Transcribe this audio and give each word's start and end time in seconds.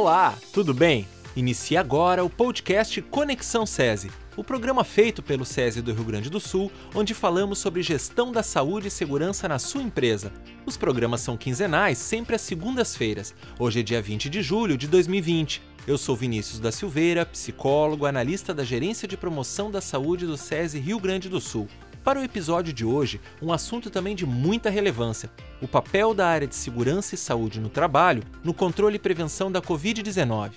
Olá, 0.00 0.34
tudo 0.50 0.72
bem? 0.72 1.06
Inicia 1.36 1.78
agora 1.78 2.24
o 2.24 2.30
podcast 2.30 3.02
Conexão 3.02 3.66
SESI, 3.66 4.10
o 4.34 4.42
programa 4.42 4.82
feito 4.82 5.22
pelo 5.22 5.44
SESI 5.44 5.82
do 5.82 5.92
Rio 5.92 6.04
Grande 6.04 6.30
do 6.30 6.40
Sul, 6.40 6.72
onde 6.94 7.12
falamos 7.12 7.58
sobre 7.58 7.82
gestão 7.82 8.32
da 8.32 8.42
saúde 8.42 8.88
e 8.88 8.90
segurança 8.90 9.46
na 9.46 9.58
sua 9.58 9.82
empresa. 9.82 10.32
Os 10.64 10.78
programas 10.78 11.20
são 11.20 11.36
quinzenais, 11.36 11.98
sempre 11.98 12.34
às 12.34 12.40
segundas-feiras. 12.40 13.34
Hoje 13.58 13.80
é 13.80 13.82
dia 13.82 14.00
20 14.00 14.30
de 14.30 14.40
julho 14.40 14.78
de 14.78 14.88
2020. 14.88 15.60
Eu 15.86 15.98
sou 15.98 16.16
Vinícius 16.16 16.60
da 16.60 16.72
Silveira, 16.72 17.26
psicólogo, 17.26 18.06
analista 18.06 18.54
da 18.54 18.64
Gerência 18.64 19.06
de 19.06 19.18
Promoção 19.18 19.70
da 19.70 19.82
Saúde 19.82 20.24
do 20.24 20.38
SESI 20.38 20.78
Rio 20.78 20.98
Grande 20.98 21.28
do 21.28 21.42
Sul. 21.42 21.68
Para 22.02 22.18
o 22.18 22.24
episódio 22.24 22.72
de 22.72 22.84
hoje, 22.84 23.20
um 23.42 23.52
assunto 23.52 23.90
também 23.90 24.16
de 24.16 24.24
muita 24.24 24.70
relevância: 24.70 25.30
o 25.60 25.68
papel 25.68 26.14
da 26.14 26.26
área 26.26 26.46
de 26.46 26.54
segurança 26.54 27.14
e 27.14 27.18
saúde 27.18 27.60
no 27.60 27.68
trabalho 27.68 28.22
no 28.42 28.54
controle 28.54 28.96
e 28.96 28.98
prevenção 28.98 29.52
da 29.52 29.60
Covid-19. 29.60 30.52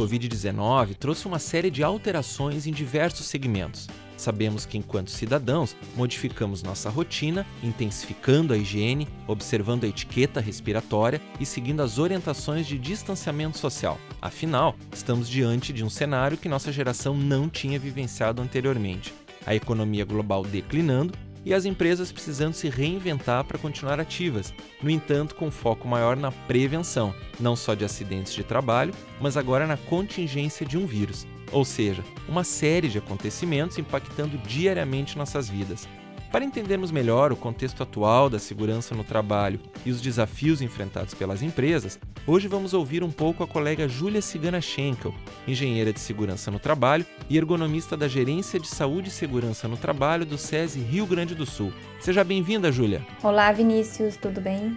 Covid-19 0.00 0.94
trouxe 0.94 1.26
uma 1.26 1.38
série 1.38 1.70
de 1.70 1.84
alterações 1.84 2.66
em 2.66 2.72
diversos 2.72 3.26
segmentos. 3.26 3.86
Sabemos 4.16 4.64
que, 4.64 4.78
enquanto 4.78 5.10
cidadãos, 5.10 5.76
modificamos 5.94 6.62
nossa 6.62 6.88
rotina, 6.88 7.46
intensificando 7.62 8.54
a 8.54 8.56
higiene, 8.56 9.06
observando 9.26 9.84
a 9.84 9.88
etiqueta 9.88 10.40
respiratória 10.40 11.20
e 11.38 11.44
seguindo 11.44 11.82
as 11.82 11.98
orientações 11.98 12.66
de 12.66 12.78
distanciamento 12.78 13.58
social. 13.58 13.98
Afinal, 14.22 14.74
estamos 14.90 15.28
diante 15.28 15.70
de 15.70 15.84
um 15.84 15.90
cenário 15.90 16.38
que 16.38 16.48
nossa 16.48 16.72
geração 16.72 17.14
não 17.14 17.46
tinha 17.46 17.78
vivenciado 17.78 18.40
anteriormente. 18.40 19.12
A 19.46 19.54
economia 19.54 20.06
global 20.06 20.44
declinando 20.44 21.12
e 21.44 21.54
as 21.54 21.64
empresas 21.64 22.12
precisando 22.12 22.54
se 22.54 22.68
reinventar 22.68 23.44
para 23.44 23.58
continuar 23.58 23.98
ativas, 23.98 24.52
no 24.82 24.90
entanto, 24.90 25.34
com 25.34 25.50
foco 25.50 25.88
maior 25.88 26.16
na 26.16 26.30
prevenção, 26.30 27.14
não 27.38 27.56
só 27.56 27.74
de 27.74 27.84
acidentes 27.84 28.34
de 28.34 28.44
trabalho, 28.44 28.94
mas 29.20 29.36
agora 29.36 29.66
na 29.66 29.76
contingência 29.76 30.66
de 30.66 30.76
um 30.76 30.86
vírus 30.86 31.26
ou 31.52 31.64
seja, 31.64 32.04
uma 32.28 32.44
série 32.44 32.88
de 32.88 32.98
acontecimentos 32.98 33.78
impactando 33.78 34.38
diariamente 34.38 35.18
nossas 35.18 35.48
vidas. 35.48 35.88
Para 36.30 36.44
entendermos 36.44 36.92
melhor 36.92 37.32
o 37.32 37.36
contexto 37.36 37.82
atual 37.82 38.30
da 38.30 38.38
segurança 38.38 38.94
no 38.94 39.02
trabalho 39.02 39.58
e 39.84 39.90
os 39.90 40.00
desafios 40.00 40.62
enfrentados 40.62 41.12
pelas 41.12 41.42
empresas, 41.42 41.98
hoje 42.26 42.48
vamos 42.48 42.74
ouvir 42.74 43.02
um 43.02 43.10
pouco 43.10 43.42
a 43.42 43.46
colega 43.46 43.88
Júlia 43.88 44.22
Cigana 44.22 44.60
Schenkel, 44.60 45.14
engenheira 45.46 45.92
de 45.92 46.00
segurança 46.00 46.50
no 46.50 46.58
trabalho 46.58 47.06
e 47.28 47.36
ergonomista 47.36 47.96
da 47.96 48.08
Gerência 48.08 48.58
de 48.58 48.68
Saúde 48.68 49.08
e 49.08 49.12
Segurança 49.12 49.66
no 49.68 49.76
Trabalho 49.76 50.26
do 50.26 50.38
SESI 50.38 50.80
Rio 50.80 51.06
Grande 51.06 51.34
do 51.34 51.46
Sul. 51.46 51.72
Seja 52.00 52.22
bem-vinda, 52.24 52.70
Júlia. 52.70 53.06
Olá, 53.22 53.52
Vinícius, 53.52 54.16
tudo 54.16 54.40
bem? 54.40 54.76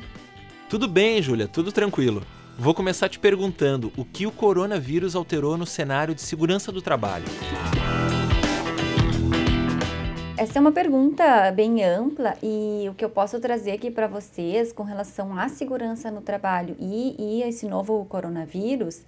Tudo 0.70 0.88
bem, 0.88 1.22
Júlia, 1.22 1.48
tudo 1.48 1.72
tranquilo. 1.72 2.24
Vou 2.58 2.74
começar 2.74 3.10
te 3.10 3.20
perguntando 3.20 3.92
o 3.98 4.06
que 4.06 4.28
o 4.28 4.32
coronavírus 4.32 5.16
alterou 5.16 5.58
no 5.58 5.66
cenário 5.66 6.14
de 6.14 6.22
segurança 6.22 6.72
do 6.72 6.82
trabalho. 6.82 7.26
Essa 10.44 10.60
é 10.60 10.62
uma 10.62 10.74
pergunta 10.74 11.50
bem 11.54 11.86
ampla 11.86 12.36
e 12.44 12.86
o 12.90 12.94
que 12.94 13.06
eu 13.06 13.10
posso 13.10 13.40
trazer 13.40 13.72
aqui 13.72 13.90
para 13.90 14.08
vocês 14.08 14.74
com 14.74 14.84
relação 14.84 15.40
à 15.40 15.48
segurança 15.48 16.12
no 16.12 16.20
trabalho 16.20 16.76
e, 16.78 17.16
e 17.18 17.44
esse 17.44 17.66
novo 17.66 18.04
coronavírus 18.10 19.06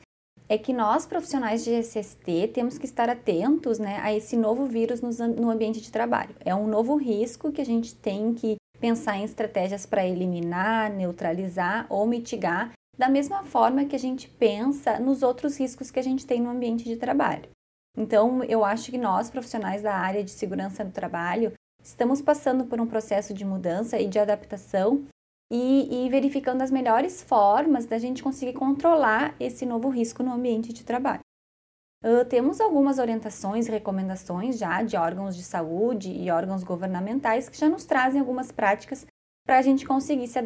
é 0.48 0.58
que 0.58 0.72
nós 0.72 1.06
profissionais 1.06 1.62
de 1.66 1.72
SST 1.72 2.52
temos 2.54 2.78
que 2.78 2.86
estar 2.86 3.10
atentos 3.10 3.80
né, 3.80 4.00
a 4.02 4.14
esse 4.14 4.38
novo 4.38 4.66
vírus 4.66 5.02
no, 5.02 5.10
no 5.28 5.50
ambiente 5.50 5.82
de 5.82 5.92
trabalho. 5.92 6.34
É 6.40 6.56
um 6.56 6.68
novo 6.68 6.96
risco 6.96 7.52
que 7.52 7.60
a 7.60 7.66
gente 7.66 7.94
tem 7.94 8.34
que 8.34 8.56
pensar 8.80 9.18
em 9.18 9.26
estratégias 9.26 9.86
para 9.86 10.08
eliminar, 10.08 10.90
neutralizar 10.90 11.86
ou 11.90 12.08
mitigar 12.08 12.72
da 12.98 13.10
mesma 13.10 13.44
forma 13.44 13.84
que 13.84 13.96
a 13.98 14.00
gente 14.00 14.30
pensa 14.30 15.00
nos 15.00 15.22
outros 15.22 15.60
riscos 15.60 15.92
que 15.92 16.00
a 16.00 16.04
gente 16.04 16.26
tem 16.26 16.40
no 16.40 16.50
ambiente 16.50 16.86
de 16.86 16.96
trabalho. 16.96 17.55
Então, 17.98 18.44
eu 18.44 18.66
acho 18.66 18.92
que 18.92 18.98
nós, 18.98 19.30
profissionais 19.30 19.82
da 19.82 19.96
área 19.96 20.24
de 20.24 20.32
segurança 20.32 20.84
do 20.84 20.92
trabalho, 20.92 21.54
estamos 21.82 22.22
passando 22.22 22.66
por 22.66 22.82
um 22.82 22.88
processo 22.88 23.34
de 23.34 23.46
mudança 23.46 24.00
e 24.00 24.08
de 24.08 24.20
adaptação 24.20 25.06
e, 25.52 26.06
e 26.06 26.10
verificando 26.10 26.62
as 26.62 26.72
melhores 26.72 27.22
formas 27.22 27.86
da 27.86 27.98
gente 27.98 28.24
conseguir 28.24 28.54
controlar 28.54 29.36
esse 29.40 29.66
novo 29.66 29.90
risco 29.90 30.24
no 30.24 30.34
ambiente 30.34 30.74
de 30.74 30.84
trabalho. 30.84 31.22
Uh, 32.04 32.26
temos 32.26 32.60
algumas 32.60 33.00
orientações 33.00 33.68
recomendações 33.68 34.60
já 34.60 34.84
de 34.84 34.96
órgãos 34.96 35.36
de 35.36 35.44
saúde 35.44 36.12
e 36.12 36.30
órgãos 36.30 36.64
governamentais 36.64 37.50
que 37.50 37.58
já 37.58 37.70
nos 37.70 37.86
trazem 37.86 38.20
algumas 38.20 38.52
práticas 38.52 39.06
para 39.46 39.58
a 39.58 39.62
gente 39.62 39.86
conseguir 39.86 40.28
se 40.28 40.40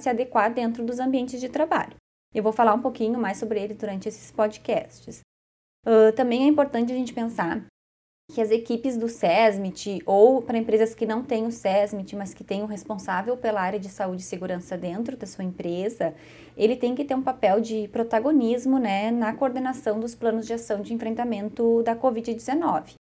se 0.00 0.08
adequar 0.08 0.52
dentro 0.52 0.84
dos 0.84 0.98
ambientes 0.98 1.40
de 1.40 1.48
trabalho. 1.48 1.94
Eu 2.34 2.42
vou 2.42 2.52
falar 2.52 2.74
um 2.74 2.82
pouquinho 2.82 3.18
mais 3.18 3.36
sobre 3.38 3.60
ele 3.60 3.74
durante 3.74 4.08
esses 4.08 4.30
podcasts. 4.30 5.20
Uh, 5.86 6.12
também 6.14 6.44
é 6.44 6.46
importante 6.46 6.92
a 6.92 6.96
gente 6.96 7.12
pensar 7.12 7.64
que 8.30 8.42
as 8.42 8.50
equipes 8.50 8.96
do 8.96 9.08
SESMIT, 9.08 10.02
ou 10.04 10.42
para 10.42 10.58
empresas 10.58 10.94
que 10.94 11.06
não 11.06 11.22
têm 11.22 11.46
o 11.46 11.50
SESMIT, 11.50 12.14
mas 12.14 12.34
que 12.34 12.44
têm 12.44 12.62
o 12.62 12.66
responsável 12.66 13.36
pela 13.38 13.62
área 13.62 13.80
de 13.80 13.88
saúde 13.88 14.20
e 14.20 14.24
segurança 14.24 14.76
dentro 14.76 15.16
da 15.16 15.26
sua 15.26 15.44
empresa, 15.44 16.14
ele 16.54 16.76
tem 16.76 16.94
que 16.94 17.04
ter 17.04 17.14
um 17.14 17.22
papel 17.22 17.58
de 17.60 17.88
protagonismo 17.88 18.78
né, 18.78 19.10
na 19.10 19.32
coordenação 19.32 19.98
dos 19.98 20.14
planos 20.14 20.46
de 20.46 20.52
ação 20.52 20.82
de 20.82 20.92
enfrentamento 20.92 21.82
da 21.82 21.96
Covid-19. 21.96 22.94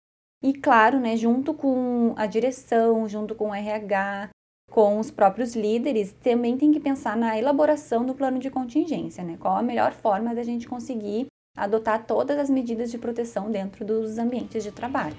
E 0.42 0.52
claro, 0.52 1.00
né, 1.00 1.16
junto 1.16 1.54
com 1.54 2.12
a 2.16 2.26
direção, 2.26 3.08
junto 3.08 3.34
com 3.34 3.48
o 3.48 3.54
RH, 3.54 4.28
com 4.70 4.98
os 4.98 5.10
próprios 5.10 5.56
líderes, 5.56 6.12
também 6.12 6.58
tem 6.58 6.70
que 6.70 6.80
pensar 6.80 7.16
na 7.16 7.38
elaboração 7.38 8.04
do 8.04 8.14
plano 8.14 8.38
de 8.38 8.50
contingência, 8.50 9.24
né? 9.24 9.38
Qual 9.38 9.56
a 9.56 9.62
melhor 9.62 9.92
forma 9.92 10.34
da 10.34 10.42
gente 10.42 10.68
conseguir 10.68 11.28
adotar 11.56 12.04
todas 12.06 12.38
as 12.38 12.50
medidas 12.50 12.90
de 12.90 12.98
proteção 12.98 13.50
dentro 13.50 13.84
dos 13.84 14.18
ambientes 14.18 14.62
de 14.62 14.72
trabalho. 14.72 15.16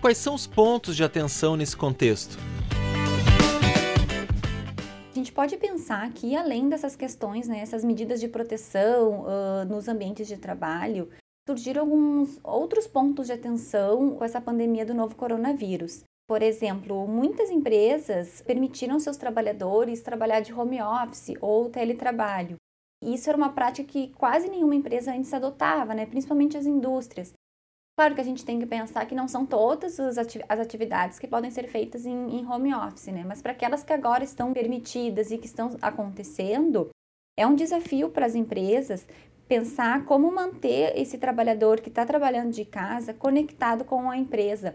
Quais 0.00 0.16
são 0.18 0.34
os 0.34 0.46
pontos 0.46 0.96
de 0.96 1.04
atenção 1.04 1.56
nesse 1.56 1.76
contexto? 1.76 2.38
A 5.10 5.14
gente 5.14 5.32
pode 5.32 5.56
pensar 5.56 6.08
que, 6.12 6.36
além 6.36 6.68
dessas 6.68 6.94
questões, 6.94 7.48
né, 7.48 7.58
essas 7.58 7.84
medidas 7.84 8.20
de 8.20 8.28
proteção 8.28 9.22
uh, 9.22 9.64
nos 9.68 9.88
ambientes 9.88 10.28
de 10.28 10.36
trabalho, 10.36 11.08
surgiram 11.48 11.82
alguns 11.82 12.38
outros 12.44 12.86
pontos 12.86 13.26
de 13.26 13.32
atenção 13.32 14.10
com 14.10 14.24
essa 14.24 14.40
pandemia 14.40 14.86
do 14.86 14.94
novo 14.94 15.16
coronavírus. 15.16 16.04
Por 16.28 16.42
exemplo, 16.42 17.08
muitas 17.08 17.50
empresas 17.50 18.42
permitiram 18.42 19.00
seus 19.00 19.16
trabalhadores 19.16 20.02
trabalhar 20.02 20.40
de 20.40 20.52
home 20.52 20.80
office 20.80 21.34
ou 21.40 21.68
teletrabalho. 21.68 22.56
Isso 23.02 23.28
era 23.28 23.36
uma 23.36 23.52
prática 23.52 23.86
que 23.90 24.08
quase 24.14 24.48
nenhuma 24.48 24.74
empresa 24.74 25.12
antes 25.12 25.32
adotava, 25.32 25.94
né? 25.94 26.06
principalmente 26.06 26.56
as 26.56 26.66
indústrias. 26.66 27.32
Claro 27.96 28.14
que 28.14 28.20
a 28.20 28.24
gente 28.24 28.44
tem 28.44 28.60
que 28.60 28.66
pensar 28.66 29.06
que 29.06 29.14
não 29.14 29.26
são 29.26 29.44
todas 29.44 29.98
as 29.98 30.18
atividades 30.60 31.18
que 31.18 31.26
podem 31.26 31.50
ser 31.50 31.68
feitas 31.68 32.06
em, 32.06 32.46
home 32.46 32.72
office, 32.74 33.08
né? 33.08 33.24
mas 33.26 33.42
para 33.42 33.52
aquelas 33.52 33.82
que 33.82 33.92
agora 33.92 34.22
estão 34.22 34.52
permitidas 34.52 35.30
e 35.30 35.38
que 35.38 35.46
estão 35.46 35.76
acontecendo, 35.82 36.90
é 37.36 37.46
um 37.46 37.56
desafio 37.56 38.10
para 38.10 38.26
as 38.26 38.34
empresas 38.34 39.06
pensar 39.48 40.04
como 40.04 40.30
manter 40.30 40.96
esse 40.96 41.18
trabalhador 41.18 41.80
que 41.80 41.88
está 41.88 42.04
trabalhando 42.04 42.52
de 42.52 42.64
casa 42.64 43.14
conectado 43.14 43.84
com 43.84 44.10
a 44.10 44.16
empresa 44.16 44.74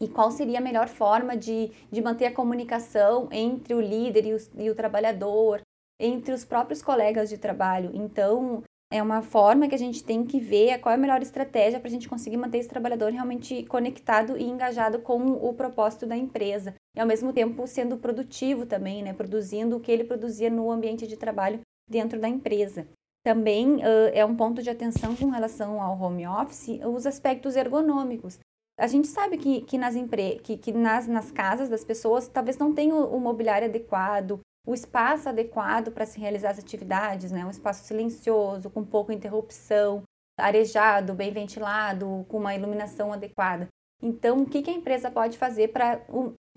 e 0.00 0.06
qual 0.06 0.30
seria 0.30 0.58
a 0.58 0.62
melhor 0.62 0.88
forma 0.88 1.36
de, 1.36 1.72
de 1.90 2.02
manter 2.02 2.26
a 2.26 2.34
comunicação 2.34 3.28
entre 3.32 3.74
o 3.74 3.80
líder 3.80 4.26
e 4.26 4.34
o, 4.34 4.38
e 4.62 4.70
o 4.70 4.74
trabalhador, 4.74 5.62
entre 6.00 6.32
os 6.32 6.44
próprios 6.44 6.82
colegas 6.82 7.28
de 7.28 7.38
trabalho. 7.38 7.90
Então, 7.94 8.62
é 8.92 9.02
uma 9.02 9.20
forma 9.20 9.68
que 9.68 9.74
a 9.74 9.78
gente 9.78 10.04
tem 10.04 10.24
que 10.24 10.38
ver 10.38 10.78
qual 10.78 10.92
é 10.92 10.94
a 10.94 11.00
melhor 11.00 11.20
estratégia 11.20 11.80
para 11.80 11.88
a 11.88 11.90
gente 11.90 12.08
conseguir 12.08 12.36
manter 12.36 12.58
esse 12.58 12.68
trabalhador 12.68 13.10
realmente 13.10 13.64
conectado 13.64 14.38
e 14.38 14.44
engajado 14.44 15.00
com 15.00 15.32
o 15.32 15.52
propósito 15.54 16.06
da 16.06 16.16
empresa. 16.16 16.74
E 16.96 17.00
ao 17.00 17.06
mesmo 17.06 17.32
tempo 17.32 17.66
sendo 17.66 17.96
produtivo 17.96 18.64
também, 18.64 19.02
né? 19.02 19.12
Produzindo 19.12 19.76
o 19.76 19.80
que 19.80 19.90
ele 19.90 20.04
produzia 20.04 20.48
no 20.48 20.70
ambiente 20.70 21.06
de 21.06 21.16
trabalho 21.16 21.60
dentro 21.88 22.20
da 22.20 22.28
empresa. 22.28 22.86
Também 23.24 23.76
uh, 23.76 24.10
é 24.12 24.24
um 24.24 24.36
ponto 24.36 24.62
de 24.62 24.70
atenção 24.70 25.16
com 25.16 25.30
relação 25.30 25.82
ao 25.82 26.00
home 26.00 26.24
office 26.26 26.80
os 26.84 27.06
aspectos 27.06 27.56
ergonômicos. 27.56 28.38
A 28.78 28.86
gente 28.86 29.08
sabe 29.08 29.36
que, 29.36 29.62
que, 29.62 29.76
nas, 29.76 29.96
empre... 29.96 30.38
que, 30.44 30.56
que 30.56 30.70
nas, 30.70 31.08
nas 31.08 31.32
casas 31.32 31.68
das 31.68 31.84
pessoas 31.84 32.28
talvez 32.28 32.56
não 32.56 32.72
tenha 32.72 32.94
o, 32.94 33.16
o 33.16 33.20
mobiliário 33.20 33.66
adequado, 33.66 34.38
o 34.66 34.74
espaço 34.74 35.28
adequado 35.28 35.92
para 35.92 36.04
se 36.04 36.18
realizar 36.18 36.50
as 36.50 36.58
atividades, 36.58 37.30
né? 37.30 37.44
um 37.44 37.50
espaço 37.50 37.84
silencioso, 37.84 38.68
com 38.68 38.84
pouca 38.84 39.14
interrupção, 39.14 40.02
arejado, 40.38 41.14
bem 41.14 41.32
ventilado, 41.32 42.26
com 42.28 42.38
uma 42.38 42.54
iluminação 42.54 43.12
adequada. 43.12 43.68
Então, 44.02 44.42
o 44.42 44.46
que, 44.46 44.68
a 44.68 44.74
empresa 44.74 45.10
pode 45.10 45.38
fazer 45.38 45.68
para 45.68 46.04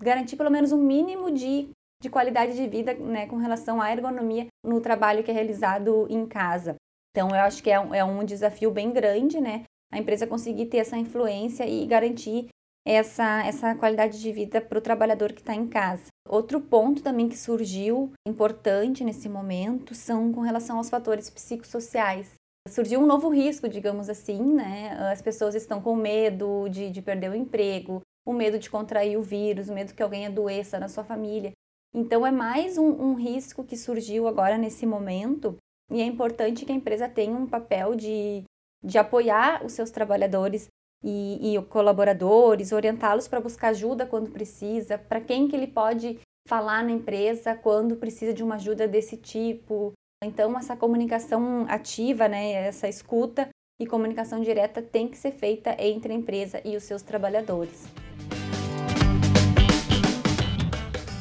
garantir 0.02 0.36
pelo 0.36 0.50
menos 0.50 0.72
um 0.72 0.82
mínimo 0.82 1.30
de, 1.30 1.70
de 2.02 2.10
qualidade 2.10 2.54
de 2.54 2.66
vida 2.66 2.92
né, 2.94 3.26
com 3.26 3.36
relação 3.36 3.80
à 3.80 3.90
ergonomia 3.90 4.48
no 4.62 4.80
trabalho 4.80 5.22
que 5.22 5.30
é 5.30 5.34
realizado 5.34 6.06
em 6.10 6.26
casa? 6.26 6.74
Então, 7.12 7.30
eu 7.30 7.40
acho 7.42 7.62
que 7.62 7.70
é 7.70 7.80
um, 7.80 7.94
é 7.94 8.04
um 8.04 8.24
desafio 8.24 8.70
bem 8.70 8.92
grande, 8.92 9.40
né? 9.40 9.64
a 9.92 9.98
empresa 9.98 10.26
conseguir 10.26 10.66
ter 10.66 10.78
essa 10.78 10.96
influência 10.96 11.66
e 11.66 11.84
garantir 11.86 12.48
essa, 12.94 13.44
essa 13.46 13.74
qualidade 13.76 14.20
de 14.20 14.32
vida 14.32 14.60
para 14.60 14.78
o 14.78 14.82
trabalhador 14.82 15.32
que 15.32 15.40
está 15.40 15.54
em 15.54 15.66
casa. 15.66 16.06
Outro 16.28 16.60
ponto 16.60 17.02
também 17.02 17.28
que 17.28 17.38
surgiu 17.38 18.12
importante 18.26 19.04
nesse 19.04 19.28
momento 19.28 19.94
são 19.94 20.32
com 20.32 20.40
relação 20.40 20.76
aos 20.76 20.90
fatores 20.90 21.30
psicossociais. 21.30 22.32
Surgiu 22.68 23.00
um 23.00 23.06
novo 23.06 23.28
risco, 23.28 23.68
digamos 23.68 24.08
assim, 24.08 24.42
né? 24.42 24.90
As 25.10 25.22
pessoas 25.22 25.54
estão 25.54 25.80
com 25.80 25.94
medo 25.94 26.68
de, 26.68 26.90
de 26.90 27.00
perder 27.00 27.30
o 27.30 27.34
emprego, 27.34 28.00
o 28.26 28.32
medo 28.32 28.58
de 28.58 28.68
contrair 28.68 29.16
o 29.16 29.22
vírus, 29.22 29.68
o 29.68 29.72
medo 29.72 29.94
que 29.94 30.02
alguém 30.02 30.26
adoeça 30.26 30.78
na 30.78 30.88
sua 30.88 31.04
família. 31.04 31.52
Então, 31.94 32.26
é 32.26 32.30
mais 32.30 32.76
um, 32.76 32.88
um 32.88 33.14
risco 33.14 33.64
que 33.64 33.76
surgiu 33.76 34.26
agora 34.28 34.58
nesse 34.58 34.84
momento 34.84 35.56
e 35.90 36.00
é 36.00 36.04
importante 36.04 36.64
que 36.64 36.72
a 36.72 36.74
empresa 36.74 37.08
tenha 37.08 37.36
um 37.36 37.46
papel 37.46 37.94
de, 37.94 38.44
de 38.84 38.98
apoiar 38.98 39.64
os 39.64 39.72
seus 39.72 39.90
trabalhadores 39.90 40.68
e, 41.02 41.56
e 41.56 41.62
colaboradores, 41.62 42.72
orientá-los 42.72 43.28
para 43.28 43.40
buscar 43.40 43.68
ajuda 43.68 44.06
quando 44.06 44.30
precisa, 44.30 44.98
para 44.98 45.20
quem 45.20 45.48
que 45.48 45.56
ele 45.56 45.66
pode 45.66 46.18
falar 46.48 46.84
na 46.84 46.90
empresa 46.90 47.54
quando 47.54 47.96
precisa 47.96 48.32
de 48.32 48.42
uma 48.42 48.56
ajuda 48.56 48.86
desse 48.86 49.16
tipo. 49.16 49.92
Então, 50.22 50.58
essa 50.58 50.76
comunicação 50.76 51.64
ativa, 51.68 52.28
né, 52.28 52.52
essa 52.52 52.88
escuta 52.88 53.48
e 53.80 53.86
comunicação 53.86 54.40
direta 54.40 54.82
tem 54.82 55.08
que 55.08 55.16
ser 55.16 55.32
feita 55.32 55.74
entre 55.78 56.12
a 56.12 56.16
empresa 56.16 56.60
e 56.64 56.76
os 56.76 56.82
seus 56.82 57.02
trabalhadores. 57.02 57.88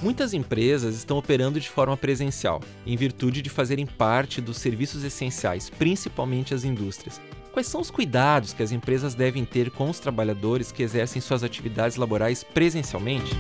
Muitas 0.02 0.34
empresas 0.34 0.96
estão 0.96 1.18
operando 1.18 1.60
de 1.60 1.70
forma 1.70 1.96
presencial, 1.98 2.62
em 2.86 2.96
virtude 2.96 3.42
de 3.42 3.50
fazerem 3.50 3.86
parte 3.86 4.40
dos 4.40 4.58
serviços 4.58 5.04
essenciais, 5.04 5.70
principalmente 5.70 6.54
as 6.54 6.64
indústrias. 6.64 7.20
Quais 7.60 7.68
são 7.68 7.82
os 7.82 7.92
cuidados 7.92 8.54
que 8.54 8.64
as 8.64 8.72
empresas 8.72 9.14
devem 9.14 9.44
ter 9.44 9.70
com 9.70 9.90
os 9.90 10.00
trabalhadores 10.00 10.72
que 10.72 10.82
exercem 10.82 11.22
suas 11.22 11.44
atividades 11.44 11.98
laborais 11.98 12.42
presencialmente? 12.42 13.36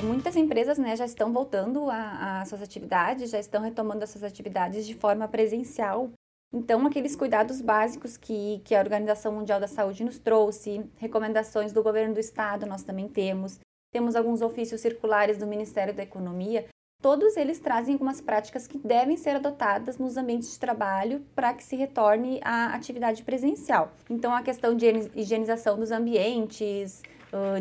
Muitas 0.00 0.36
empresas 0.36 0.78
né, 0.78 0.94
já 0.94 1.04
estão 1.04 1.32
voltando 1.32 1.90
às 1.90 2.48
suas 2.48 2.62
atividades, 2.62 3.32
já 3.32 3.40
estão 3.40 3.62
retomando 3.62 4.04
as 4.04 4.10
suas 4.10 4.22
atividades 4.22 4.86
de 4.86 4.94
forma 4.94 5.26
presencial. 5.26 6.12
Então, 6.54 6.86
aqueles 6.86 7.16
cuidados 7.16 7.60
básicos 7.60 8.16
que, 8.16 8.60
que 8.64 8.72
a 8.72 8.78
Organização 8.78 9.32
Mundial 9.32 9.58
da 9.58 9.66
Saúde 9.66 10.04
nos 10.04 10.20
trouxe, 10.20 10.88
recomendações 10.98 11.72
do 11.72 11.82
governo 11.82 12.14
do 12.14 12.20
estado, 12.20 12.64
nós 12.64 12.84
também 12.84 13.08
temos, 13.08 13.58
temos 13.92 14.14
alguns 14.14 14.40
ofícios 14.40 14.80
circulares 14.80 15.36
do 15.36 15.48
Ministério 15.48 15.92
da 15.92 16.04
Economia, 16.04 16.66
todos 17.00 17.36
eles 17.36 17.58
trazem 17.58 17.94
algumas 17.94 18.20
práticas 18.20 18.66
que 18.66 18.78
devem 18.78 19.16
ser 19.16 19.36
adotadas 19.36 19.98
nos 19.98 20.16
ambientes 20.16 20.52
de 20.52 20.58
trabalho 20.58 21.24
para 21.34 21.54
que 21.54 21.64
se 21.64 21.76
retorne 21.76 22.40
à 22.44 22.74
atividade 22.74 23.22
presencial. 23.22 23.92
Então, 24.08 24.34
a 24.34 24.42
questão 24.42 24.74
de 24.74 24.86
higienização 25.14 25.78
dos 25.78 25.90
ambientes, 25.90 27.02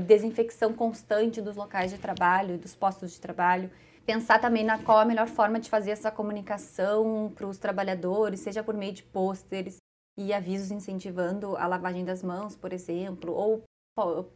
desinfecção 0.06 0.74
constante 0.74 1.42
dos 1.42 1.56
locais 1.56 1.92
de 1.92 1.98
trabalho 1.98 2.58
dos 2.58 2.76
postos 2.76 3.12
de 3.12 3.22
trabalho, 3.22 3.70
pensar 4.06 4.42
também 4.42 4.64
na 4.64 4.80
qual 4.80 4.98
a 4.98 5.06
melhor 5.06 5.28
forma 5.28 5.60
de 5.60 5.70
fazer 5.70 5.92
essa 5.92 6.10
comunicação 6.10 7.32
para 7.36 7.48
os 7.48 7.58
trabalhadores, 7.58 8.40
seja 8.40 8.64
por 8.64 8.76
meio 8.76 8.92
de 8.92 9.04
pôsteres 9.04 9.78
e 10.18 10.34
avisos 10.34 10.72
incentivando 10.72 11.56
a 11.56 11.68
lavagem 11.68 12.04
das 12.04 12.24
mãos, 12.24 12.56
por 12.56 12.74
exemplo, 12.74 13.32
ou 13.32 13.64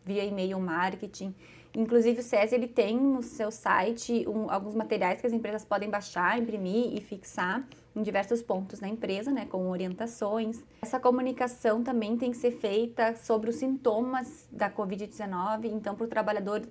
via 0.06 0.24
e-mail 0.24 0.60
marketing. 0.60 1.34
Inclusive 1.76 2.20
o 2.20 2.24
SESI 2.24 2.56
ele 2.56 2.68
tem 2.68 2.98
no 2.98 3.24
seu 3.24 3.50
site 3.50 4.26
um, 4.28 4.50
alguns 4.50 4.76
materiais 4.76 5.20
que 5.20 5.28
as 5.28 5.34
empresas 5.34 5.66
podem 5.66 5.90
baixar, 5.90 6.38
imprimir 6.38 6.96
e 6.96 7.02
fixar 7.02 7.66
em 7.96 8.02
diversos 8.02 8.42
pontos 8.42 8.80
na 8.80 8.88
empresa, 8.88 9.32
né, 9.32 9.46
com 9.46 9.70
orientações. 9.70 10.64
Essa 10.82 11.00
comunicação 11.00 11.84
também 11.84 12.18
tem 12.18 12.32
que 12.32 12.38
ser 12.38 12.52
feita 12.52 13.16
sobre 13.16 13.50
os 13.50 13.56
sintomas 13.56 14.48
da 14.52 14.70
COVID-19, 14.70 15.66
então 15.66 15.96
para 15.96 16.06
o 16.06 16.08
trabalhador 16.08 16.62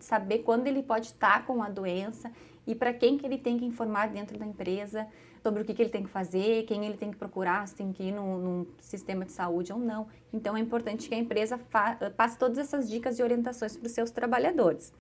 saber 0.00 0.40
quando 0.40 0.66
ele 0.66 0.82
pode 0.82 1.06
estar 1.06 1.46
com 1.46 1.62
a 1.62 1.68
doença 1.68 2.30
e 2.66 2.74
para 2.74 2.92
quem 2.92 3.18
que 3.18 3.26
ele 3.26 3.38
tem 3.38 3.58
que 3.58 3.64
informar 3.64 4.08
dentro 4.08 4.38
da 4.38 4.46
empresa 4.46 5.06
sobre 5.42 5.62
o 5.62 5.64
que, 5.64 5.74
que 5.74 5.82
ele 5.82 5.90
tem 5.90 6.04
que 6.04 6.08
fazer, 6.08 6.64
quem 6.64 6.84
ele 6.86 6.96
tem 6.96 7.10
que 7.10 7.16
procurar, 7.16 7.66
se 7.66 7.74
tem 7.74 7.92
que 7.92 8.04
ir 8.04 8.12
num, 8.12 8.38
num 8.38 8.66
sistema 8.78 9.24
de 9.24 9.32
saúde 9.32 9.72
ou 9.72 9.78
não. 9.78 10.06
Então, 10.32 10.56
é 10.56 10.60
importante 10.60 11.08
que 11.08 11.14
a 11.14 11.18
empresa 11.18 11.58
passe 12.16 12.38
todas 12.38 12.58
essas 12.58 12.88
dicas 12.88 13.18
e 13.18 13.22
orientações 13.22 13.76
para 13.76 13.86
os 13.86 13.92
seus 13.92 14.10
trabalhadores. 14.10 14.92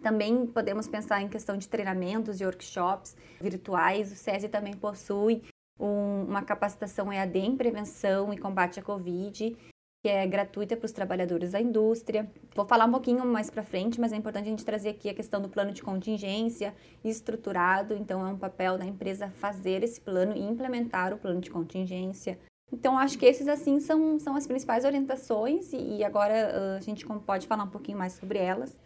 Também 0.00 0.46
podemos 0.46 0.86
pensar 0.86 1.20
em 1.20 1.28
questão 1.28 1.56
de 1.56 1.68
treinamentos 1.68 2.40
e 2.40 2.44
workshops 2.44 3.16
virtuais. 3.40 4.12
O 4.12 4.14
SESI 4.14 4.48
também 4.48 4.74
possui 4.74 5.42
um, 5.78 6.24
uma 6.28 6.42
capacitação 6.42 7.12
EAD 7.12 7.38
em 7.38 7.56
prevenção 7.56 8.32
e 8.32 8.38
combate 8.38 8.78
à 8.78 8.82
Covid 8.82 9.56
que 10.02 10.08
é 10.08 10.26
gratuita 10.26 10.76
para 10.76 10.86
os 10.86 10.92
trabalhadores 10.92 11.52
da 11.52 11.60
indústria. 11.60 12.30
Vou 12.54 12.64
falar 12.64 12.86
um 12.86 12.92
pouquinho 12.92 13.26
mais 13.26 13.50
para 13.50 13.62
frente, 13.62 14.00
mas 14.00 14.12
é 14.12 14.16
importante 14.16 14.46
a 14.46 14.50
gente 14.50 14.64
trazer 14.64 14.90
aqui 14.90 15.08
a 15.08 15.14
questão 15.14 15.40
do 15.40 15.48
plano 15.48 15.72
de 15.72 15.82
contingência 15.82 16.74
estruturado. 17.04 17.94
Então, 17.94 18.26
é 18.26 18.30
um 18.30 18.38
papel 18.38 18.78
da 18.78 18.84
empresa 18.84 19.28
fazer 19.28 19.82
esse 19.82 20.00
plano 20.00 20.36
e 20.36 20.40
implementar 20.40 21.12
o 21.12 21.18
plano 21.18 21.40
de 21.40 21.50
contingência. 21.50 22.38
Então, 22.72 22.98
acho 22.98 23.18
que 23.18 23.26
esses, 23.26 23.48
assim, 23.48 23.80
são, 23.80 24.18
são 24.20 24.36
as 24.36 24.46
principais 24.46 24.84
orientações 24.84 25.72
e, 25.72 25.96
e 25.96 26.04
agora 26.04 26.76
a 26.76 26.80
gente 26.80 27.04
pode 27.26 27.46
falar 27.46 27.64
um 27.64 27.70
pouquinho 27.70 27.98
mais 27.98 28.12
sobre 28.12 28.38
elas, 28.38 28.78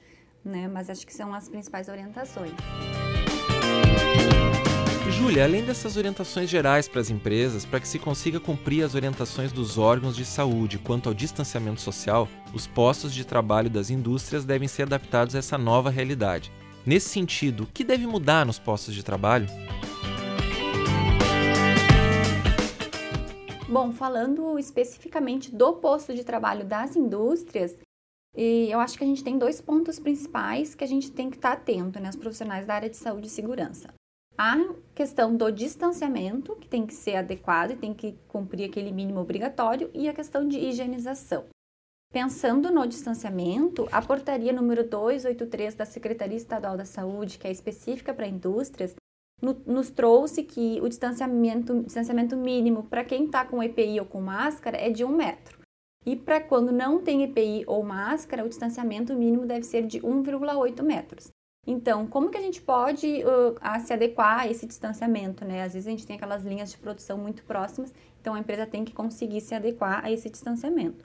né? 0.45 0.69
Mas 0.69 0.89
acho 0.89 1.07
que 1.07 1.13
são 1.13 1.35
as 1.35 1.49
principais 1.49 1.89
orientações. 1.89 2.53
Júlia, 5.23 5.45
além 5.45 5.65
dessas 5.65 5.97
orientações 5.97 6.51
gerais 6.51 6.89
para 6.89 7.01
as 7.01 7.09
empresas, 7.09 7.65
para 7.65 7.79
que 7.79 7.87
se 7.87 7.97
consiga 7.97 8.41
cumprir 8.41 8.83
as 8.83 8.97
orientações 8.97 9.53
dos 9.53 9.79
órgãos 9.79 10.17
de 10.17 10.25
saúde 10.25 10.81
quanto 10.81 11.09
ao 11.09 11.15
distanciamento 11.15 11.81
social, 11.81 12.29
os 12.53 12.67
postos 12.67 13.15
de 13.15 13.25
trabalho 13.25 13.71
das 13.71 13.89
indústrias 13.89 14.45
devem 14.45 14.67
ser 14.67 14.83
adaptados 14.83 15.37
a 15.37 15.39
essa 15.39 15.57
nova 15.57 15.91
realidade. 15.91 16.51
Nesse 16.85 17.09
sentido, 17.09 17.63
o 17.63 17.67
que 17.69 17.85
deve 17.85 18.05
mudar 18.05 18.45
nos 18.45 18.59
postos 18.59 18.97
de 18.97 19.05
trabalho? 19.05 19.47
Bom, 23.69 23.93
falando 23.93 24.59
especificamente 24.59 25.55
do 25.55 25.75
posto 25.75 26.13
de 26.13 26.25
trabalho 26.25 26.65
das 26.65 26.97
indústrias, 26.97 27.79
eu 28.35 28.81
acho 28.81 28.99
que 28.99 29.05
a 29.05 29.07
gente 29.07 29.23
tem 29.23 29.39
dois 29.39 29.61
pontos 29.61 30.01
principais 30.01 30.75
que 30.75 30.83
a 30.83 30.89
gente 30.89 31.13
tem 31.13 31.31
que 31.31 31.37
estar 31.37 31.53
atento, 31.53 32.01
né, 32.01 32.09
os 32.09 32.17
profissionais 32.17 32.67
da 32.67 32.75
área 32.75 32.91
de 32.91 32.97
saúde 32.97 33.29
e 33.29 33.31
segurança. 33.31 33.89
A 34.37 34.57
questão 34.95 35.37
do 35.37 35.51
distanciamento, 35.51 36.57
que 36.57 36.69
tem 36.69 36.87
que 36.87 36.95
ser 36.95 37.17
adequado 37.17 37.73
e 37.73 37.77
tem 37.77 37.95
que 37.95 38.19
cumprir 38.29 38.69
aquele 38.69 38.91
mínimo 38.91 39.21
obrigatório, 39.21 39.91
e 39.95 40.09
a 40.09 40.13
questão 40.13 40.47
de 40.47 40.59
higienização. 40.59 41.47
Pensando 42.13 42.71
no 42.71 42.87
distanciamento, 42.87 43.89
a 43.91 44.03
portaria 44.03 44.53
número 44.53 44.87
283 44.87 45.75
da 45.75 45.87
Secretaria 45.87 46.37
Estadual 46.37 46.77
da 46.77 46.85
Saúde, 46.85 47.39
que 47.39 47.47
é 47.47 47.51
específica 47.51 48.13
para 48.13 48.27
indústrias, 48.27 48.95
no, 49.41 49.55
nos 49.67 49.91
trouxe 49.91 50.43
que 50.43 50.79
o 50.83 50.89
distanciamento, 50.89 51.83
distanciamento 51.83 52.37
mínimo 52.37 52.85
para 52.85 53.03
quem 53.03 53.25
está 53.25 53.45
com 53.45 53.63
EPI 53.63 53.99
ou 53.99 54.07
com 54.07 54.21
máscara 54.21 54.77
é 54.77 54.91
de 54.91 55.05
um 55.05 55.17
metro. 55.17 55.59
E 56.05 56.15
para 56.15 56.41
quando 56.41 56.71
não 56.71 57.01
tem 57.01 57.23
EPI 57.23 57.65
ou 57.67 57.83
máscara, 57.83 58.45
o 58.45 58.49
distanciamento 58.49 59.15
mínimo 59.15 59.47
deve 59.47 59.65
ser 59.65 59.87
de 59.87 60.01
1,8 60.01 60.83
metros. 60.83 61.32
Então, 61.67 62.09
como 62.09 62.29
que 62.29 62.37
a 62.37 62.41
gente 62.41 62.61
pode 62.61 63.23
uh, 63.25 63.81
se 63.87 63.93
adequar 63.93 64.41
a 64.41 64.49
esse 64.49 64.67
distanciamento, 64.67 65.45
né? 65.45 65.63
Às 65.63 65.75
vezes 65.75 65.87
a 65.87 65.91
gente 65.91 66.07
tem 66.07 66.17
aquelas 66.17 66.43
linhas 66.43 66.73
de 66.73 66.79
produção 66.79 67.17
muito 67.17 67.45
próximas, 67.45 67.95
então 68.21 68.35
a 68.35 68.41
empresa 68.41 68.67
tem 68.67 68.85
que 68.85 68.93
conseguir 68.93 69.41
se 69.41 69.55
adequar 69.55 70.05
a 70.05 70.11
esse 70.11 70.29
distanciamento. 70.29 71.05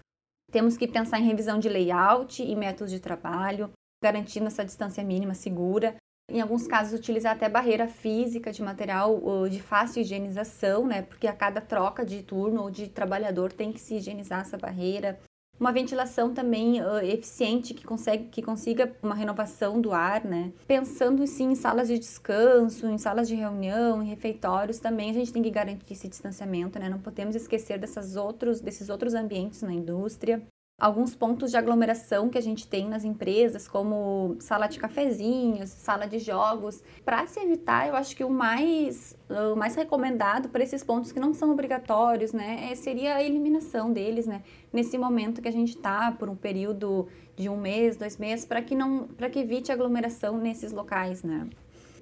Temos 0.52 0.76
que 0.76 0.88
pensar 0.88 1.20
em 1.20 1.26
revisão 1.26 1.60
de 1.60 1.70
layout 1.70 2.42
e 2.42 2.56
métodos 2.56 2.92
de 2.92 3.00
trabalho, 3.00 3.72
garantindo 4.04 4.48
essa 4.48 4.66
distância 4.66 5.04
mínima 5.04 5.36
segura. 5.36 5.96
Em 6.30 6.42
alguns 6.42 6.66
casos, 6.66 7.00
utilizar 7.00 7.36
até 7.36 7.48
barreira 7.48 7.88
física 7.88 8.52
de 8.52 8.64
material 8.64 9.16
uh, 9.16 9.48
de 9.50 9.62
fácil 9.62 10.02
higienização, 10.02 10.88
né? 10.88 11.04
Porque 11.04 11.28
a 11.28 11.34
cada 11.34 11.62
troca 11.62 12.04
de 12.04 12.24
turno 12.24 12.64
ou 12.64 12.72
de 12.72 12.88
trabalhador 12.88 13.54
tem 13.54 13.72
que 13.72 13.80
se 13.80 13.96
higienizar 13.96 14.42
essa 14.42 14.58
barreira 14.58 15.20
uma 15.60 15.72
ventilação 15.72 16.34
também 16.34 16.82
uh, 16.82 17.00
eficiente 17.00 17.74
que 17.74 17.86
consegue 17.86 18.26
que 18.26 18.42
consiga 18.42 18.96
uma 19.02 19.16
renovação 19.16 19.80
do 19.82 19.92
ar, 19.92 20.24
né? 20.24 20.52
Pensando 20.68 21.26
sim 21.26 21.52
em 21.52 21.56
salas 21.56 21.88
de 21.88 21.98
descanso, 21.98 22.88
em 22.88 22.98
salas 22.98 23.28
de 23.28 23.36
reunião, 23.36 24.02
em 24.02 24.08
refeitórios, 24.08 24.80
também 24.80 25.10
a 25.10 25.14
gente 25.14 25.34
tem 25.34 25.42
que 25.42 25.50
garantir 25.50 25.94
esse 25.94 26.08
distanciamento, 26.08 26.80
né? 26.80 26.90
Não 26.90 27.00
podemos 27.00 27.36
esquecer 27.36 27.80
dessas 27.80 28.16
outros 28.16 28.62
desses 28.62 28.90
outros 28.90 29.14
ambientes 29.14 29.62
na 29.62 29.74
indústria 29.74 30.42
alguns 30.80 31.16
pontos 31.16 31.50
de 31.50 31.58
aglomeração 31.58 32.30
que 32.30 32.38
a 32.38 32.42
gente 32.42 32.68
tem 32.68 32.88
nas 32.88 33.04
empresas, 33.04 33.68
como 33.68 34.36
sala 34.40 34.68
de 34.68 34.78
cafezinhos, 34.78 35.72
sala 35.72 36.06
de 36.06 36.20
jogos. 36.20 36.84
Para 37.04 37.26
se 37.26 37.40
evitar, 37.40 37.88
eu 37.88 37.96
acho 37.96 38.16
que 38.16 38.24
o 38.24 38.30
mais, 38.30 39.18
o 39.28 39.56
mais 39.56 39.74
recomendado 39.74 40.50
para 40.50 40.64
esses 40.64 40.84
pontos 40.84 41.12
que 41.12 41.20
não 41.20 41.34
são 41.34 41.50
obrigatórios, 41.52 42.32
né, 42.32 42.70
é, 42.72 42.76
seria 42.76 43.16
a 43.16 43.24
eliminação 43.24 43.92
deles, 43.92 44.28
né, 44.28 44.44
nesse 44.72 45.00
momento 45.00 45.42
que 45.42 45.48
a 45.48 45.52
gente 45.52 45.76
está 45.76 46.12
por 46.12 46.30
um 46.30 46.36
período 46.36 47.08
de 47.36 47.50
um 47.50 47.58
mês, 47.58 47.98
dois 47.98 48.18
meses, 48.18 48.46
para 48.46 48.62
que 48.62 48.76
não, 48.76 49.08
para 49.08 49.32
que 49.32 49.40
evite 49.40 49.72
aglomeração 49.72 50.38
nesses 50.38 50.72
locais, 50.72 51.24
né. 51.24 51.48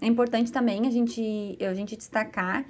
É 0.02 0.06
importante 0.06 0.52
também 0.52 0.86
a 0.86 0.90
gente, 0.92 1.58
a 1.62 1.74
gente 1.74 1.96
destacar 1.96 2.66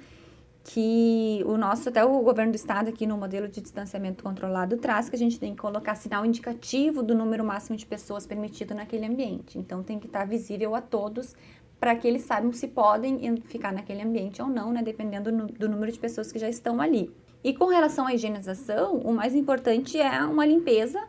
que 0.68 1.42
o 1.46 1.56
nosso, 1.56 1.88
até 1.88 2.04
o 2.04 2.20
governo 2.22 2.50
do 2.50 2.56
estado 2.56 2.88
aqui 2.88 3.06
no 3.06 3.16
modelo 3.16 3.46
de 3.46 3.60
distanciamento 3.60 4.24
controlado 4.24 4.76
traz 4.76 5.08
que 5.08 5.14
a 5.14 5.18
gente 5.18 5.38
tem 5.38 5.54
que 5.54 5.60
colocar 5.60 5.94
sinal 5.94 6.26
indicativo 6.26 7.04
do 7.04 7.14
número 7.14 7.44
máximo 7.44 7.76
de 7.76 7.86
pessoas 7.86 8.26
permitido 8.26 8.74
naquele 8.74 9.06
ambiente. 9.06 9.58
Então 9.58 9.82
tem 9.82 9.98
que 9.98 10.06
estar 10.06 10.26
visível 10.26 10.74
a 10.74 10.80
todos 10.80 11.36
para 11.78 11.94
que 11.94 12.08
eles 12.08 12.22
saibam 12.22 12.52
se 12.52 12.66
podem 12.66 13.36
ficar 13.42 13.72
naquele 13.72 14.02
ambiente 14.02 14.42
ou 14.42 14.48
não, 14.48 14.72
né, 14.72 14.82
dependendo 14.82 15.30
do 15.30 15.68
número 15.68 15.92
de 15.92 16.00
pessoas 16.00 16.32
que 16.32 16.38
já 16.38 16.48
estão 16.48 16.80
ali. 16.80 17.14
E 17.44 17.54
com 17.54 17.66
relação 17.66 18.06
à 18.06 18.14
higienização, 18.14 18.96
o 18.96 19.12
mais 19.12 19.36
importante 19.36 20.00
é 20.00 20.20
uma 20.24 20.44
limpeza 20.44 21.00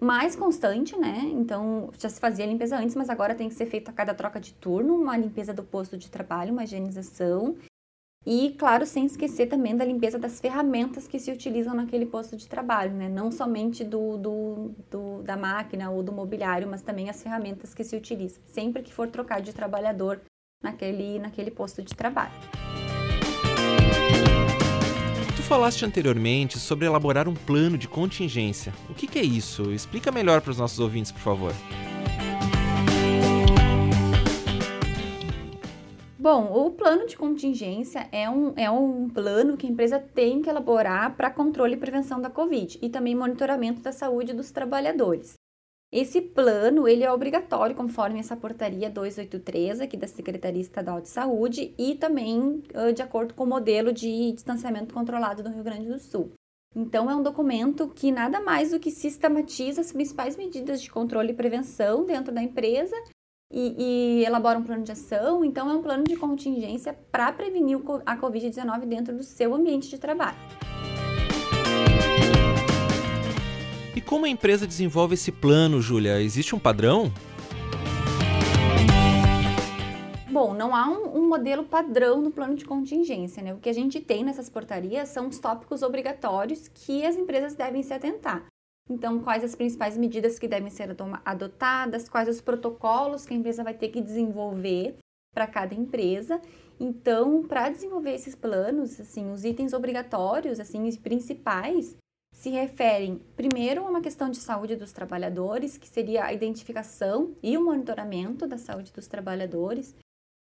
mais 0.00 0.34
constante, 0.34 0.96
né? 0.98 1.20
Então, 1.32 1.90
já 1.98 2.08
se 2.08 2.18
fazia 2.18 2.46
limpeza 2.46 2.76
antes, 2.78 2.96
mas 2.96 3.10
agora 3.10 3.34
tem 3.34 3.48
que 3.48 3.54
ser 3.54 3.66
feita 3.66 3.90
a 3.90 3.94
cada 3.94 4.14
troca 4.14 4.40
de 4.40 4.54
turno, 4.54 4.96
uma 4.96 5.16
limpeza 5.16 5.52
do 5.52 5.62
posto 5.62 5.98
de 5.98 6.10
trabalho, 6.10 6.52
uma 6.52 6.64
higienização. 6.64 7.56
E, 8.24 8.54
claro, 8.58 8.86
sem 8.86 9.04
esquecer 9.04 9.46
também 9.46 9.76
da 9.76 9.84
limpeza 9.84 10.18
das 10.18 10.40
ferramentas 10.40 11.08
que 11.08 11.18
se 11.18 11.30
utilizam 11.32 11.74
naquele 11.74 12.06
posto 12.06 12.36
de 12.36 12.46
trabalho, 12.46 12.92
né? 12.92 13.08
Não 13.08 13.32
somente 13.32 13.82
do, 13.82 14.16
do, 14.16 14.74
do, 14.90 15.22
da 15.22 15.36
máquina 15.36 15.90
ou 15.90 16.02
do 16.02 16.12
mobiliário, 16.12 16.68
mas 16.68 16.82
também 16.82 17.10
as 17.10 17.22
ferramentas 17.22 17.74
que 17.74 17.82
se 17.82 17.96
utilizam, 17.96 18.40
sempre 18.46 18.82
que 18.82 18.92
for 18.92 19.08
trocar 19.08 19.40
de 19.40 19.52
trabalhador 19.52 20.20
naquele, 20.62 21.18
naquele 21.18 21.50
posto 21.50 21.82
de 21.82 21.94
trabalho 21.94 22.32
falaste 25.52 25.84
anteriormente 25.84 26.58
sobre 26.58 26.86
elaborar 26.86 27.28
um 27.28 27.34
plano 27.34 27.76
de 27.76 27.86
contingência. 27.86 28.72
O 28.88 28.94
que, 28.94 29.06
que 29.06 29.18
é 29.18 29.22
isso? 29.22 29.70
Explica 29.70 30.10
melhor 30.10 30.40
para 30.40 30.50
os 30.50 30.56
nossos 30.56 30.80
ouvintes, 30.80 31.12
por 31.12 31.20
favor. 31.20 31.52
Bom, 36.22 36.52
o 36.52 36.70
plano 36.70 37.04
de 37.04 37.16
contingência 37.16 38.08
é 38.12 38.30
um, 38.30 38.54
é 38.56 38.70
um 38.70 39.08
plano 39.08 39.56
que 39.56 39.66
a 39.66 39.68
empresa 39.68 39.98
tem 39.98 40.40
que 40.40 40.48
elaborar 40.48 41.16
para 41.16 41.32
controle 41.32 41.74
e 41.74 41.76
prevenção 41.76 42.20
da 42.20 42.30
Covid 42.30 42.78
e 42.80 42.88
também 42.88 43.12
monitoramento 43.12 43.82
da 43.82 43.90
saúde 43.90 44.32
dos 44.32 44.52
trabalhadores. 44.52 45.34
Esse 45.90 46.20
plano 46.20 46.86
ele 46.86 47.02
é 47.02 47.10
obrigatório 47.10 47.74
conforme 47.74 48.20
essa 48.20 48.36
portaria 48.36 48.88
283 48.88 49.80
aqui 49.80 49.96
da 49.96 50.06
Secretaria 50.06 50.62
Estadual 50.62 51.00
de 51.00 51.08
Saúde 51.08 51.74
e 51.76 51.96
também 51.96 52.62
uh, 52.72 52.92
de 52.94 53.02
acordo 53.02 53.34
com 53.34 53.42
o 53.42 53.48
modelo 53.48 53.92
de 53.92 54.30
distanciamento 54.30 54.94
controlado 54.94 55.42
do 55.42 55.50
Rio 55.50 55.64
Grande 55.64 55.88
do 55.88 55.98
Sul. 55.98 56.34
Então 56.72 57.10
é 57.10 57.16
um 57.16 57.22
documento 57.24 57.88
que 57.88 58.12
nada 58.12 58.40
mais 58.40 58.70
do 58.70 58.78
que 58.78 58.92
sistematiza 58.92 59.80
as 59.80 59.90
principais 59.90 60.36
medidas 60.36 60.80
de 60.80 60.88
controle 60.88 61.32
e 61.32 61.36
prevenção 61.36 62.06
dentro 62.06 62.32
da 62.32 62.40
empresa 62.40 62.94
e, 63.52 63.74
e 63.78 64.24
elabora 64.24 64.58
um 64.58 64.62
plano 64.62 64.82
de 64.82 64.92
ação. 64.92 65.44
Então 65.44 65.70
é 65.70 65.74
um 65.74 65.82
plano 65.82 66.04
de 66.04 66.16
contingência 66.16 66.96
para 67.10 67.30
prevenir 67.32 67.78
a 68.06 68.16
Covid-19 68.16 68.86
dentro 68.86 69.16
do 69.16 69.22
seu 69.22 69.54
ambiente 69.54 69.88
de 69.88 69.98
trabalho. 69.98 70.38
como 74.12 74.26
a 74.26 74.28
empresa 74.28 74.66
desenvolve 74.66 75.14
esse 75.14 75.32
plano, 75.32 75.80
Júlia? 75.80 76.20
Existe 76.20 76.54
um 76.54 76.58
padrão? 76.58 77.10
Bom, 80.30 80.52
não 80.52 80.76
há 80.76 80.86
um, 80.86 81.16
um, 81.16 81.28
modelo 81.30 81.64
padrão 81.64 82.20
no 82.20 82.30
plano 82.30 82.54
de 82.54 82.66
contingência, 82.66 83.42
né? 83.42 83.54
O 83.54 83.56
que 83.56 83.70
a 83.70 83.72
gente 83.72 84.00
tem 84.00 84.22
nessas 84.22 84.50
portarias 84.50 85.08
são 85.08 85.28
os 85.28 85.38
tópicos 85.38 85.82
obrigatórios 85.82 86.68
que 86.68 87.06
as 87.06 87.16
empresas 87.16 87.54
devem 87.54 87.82
se 87.82 87.94
atentar. 87.94 88.44
Então, 88.92 89.20
quais 89.20 89.42
as 89.42 89.54
principais 89.54 89.96
medidas 89.96 90.38
que 90.38 90.46
devem 90.46 90.68
ser 90.68 90.94
adotadas, 91.24 92.10
quais 92.10 92.28
os 92.28 92.42
protocolos 92.42 93.24
que 93.24 93.32
a 93.32 93.36
empresa 93.36 93.64
vai 93.64 93.72
ter 93.72 93.88
que 93.88 94.02
desenvolver 94.02 94.98
para 95.32 95.46
cada 95.46 95.74
empresa. 95.74 96.38
Então, 96.78 97.42
para 97.42 97.70
desenvolver 97.70 98.12
esses 98.12 98.34
planos, 98.34 99.00
assim, 99.00 99.30
os 99.30 99.46
itens 99.46 99.72
obrigatórios, 99.72 100.60
assim, 100.60 100.86
os 100.86 100.98
principais, 100.98 101.96
se 102.34 102.50
referem, 102.50 103.18
primeiro, 103.34 103.82
a 103.82 103.88
uma 103.88 104.02
questão 104.02 104.28
de 104.28 104.36
saúde 104.36 104.76
dos 104.76 104.92
trabalhadores, 104.92 105.78
que 105.78 105.88
seria 105.88 106.24
a 106.24 106.32
identificação 106.32 107.34
e 107.42 107.56
o 107.56 107.64
monitoramento 107.64 108.46
da 108.46 108.58
saúde 108.58 108.92
dos 108.92 109.06
trabalhadores, 109.06 109.94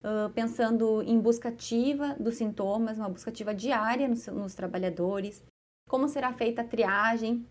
uh, 0.03 0.29
pensando 0.34 1.03
em 1.03 1.20
busca 1.20 1.50
ativa 1.50 2.15
dos 2.20 2.36
sintomas, 2.36 2.98
uma 2.98 3.10
busca 3.10 3.29
ativa 3.29 3.53
diária 3.53 4.08
nos, 4.08 4.25
nos 4.27 4.56
trabalhadores, 4.56 5.44
como 5.88 6.08
será 6.08 6.34
feita 6.34 6.62
a 6.62 6.65
triagem 6.65 7.46